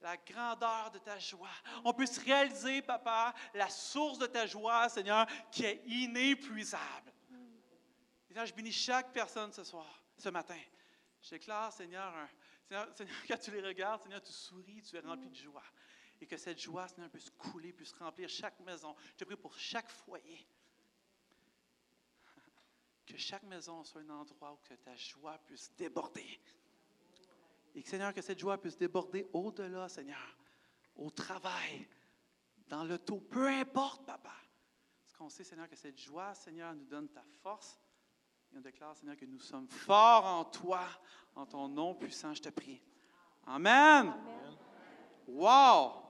[0.00, 1.48] la grandeur de ta joie.
[1.84, 7.12] On puisse réaliser, Papa, la source de ta joie, Seigneur, qui est inépuisable.
[8.44, 10.58] Je bénis chaque personne ce soir, ce matin.
[11.20, 12.12] Je déclare, Seigneur,
[12.68, 15.64] Seigneur, Seigneur, quand tu les regardes, Seigneur, tu souris, tu es rempli de joie.
[16.20, 18.94] Et que cette joie, Seigneur, puisse couler, puisse remplir chaque maison.
[19.16, 20.46] Je prie pour chaque foyer.
[23.06, 26.40] Que chaque maison soit un endroit où que ta joie puisse déborder.
[27.78, 30.36] Et que, Seigneur, que cette joie puisse déborder au-delà, Seigneur,
[30.96, 31.86] au travail,
[32.66, 34.32] dans le taux, peu importe, Papa.
[35.04, 37.80] Parce qu'on sait, Seigneur, que cette joie, Seigneur, nous donne ta force.
[38.52, 40.80] Et on déclare, Seigneur, que nous sommes forts en toi,
[41.36, 42.82] en ton nom puissant, je te prie.
[43.46, 44.08] Amen.
[44.08, 44.58] Amen.
[45.28, 46.07] Wow!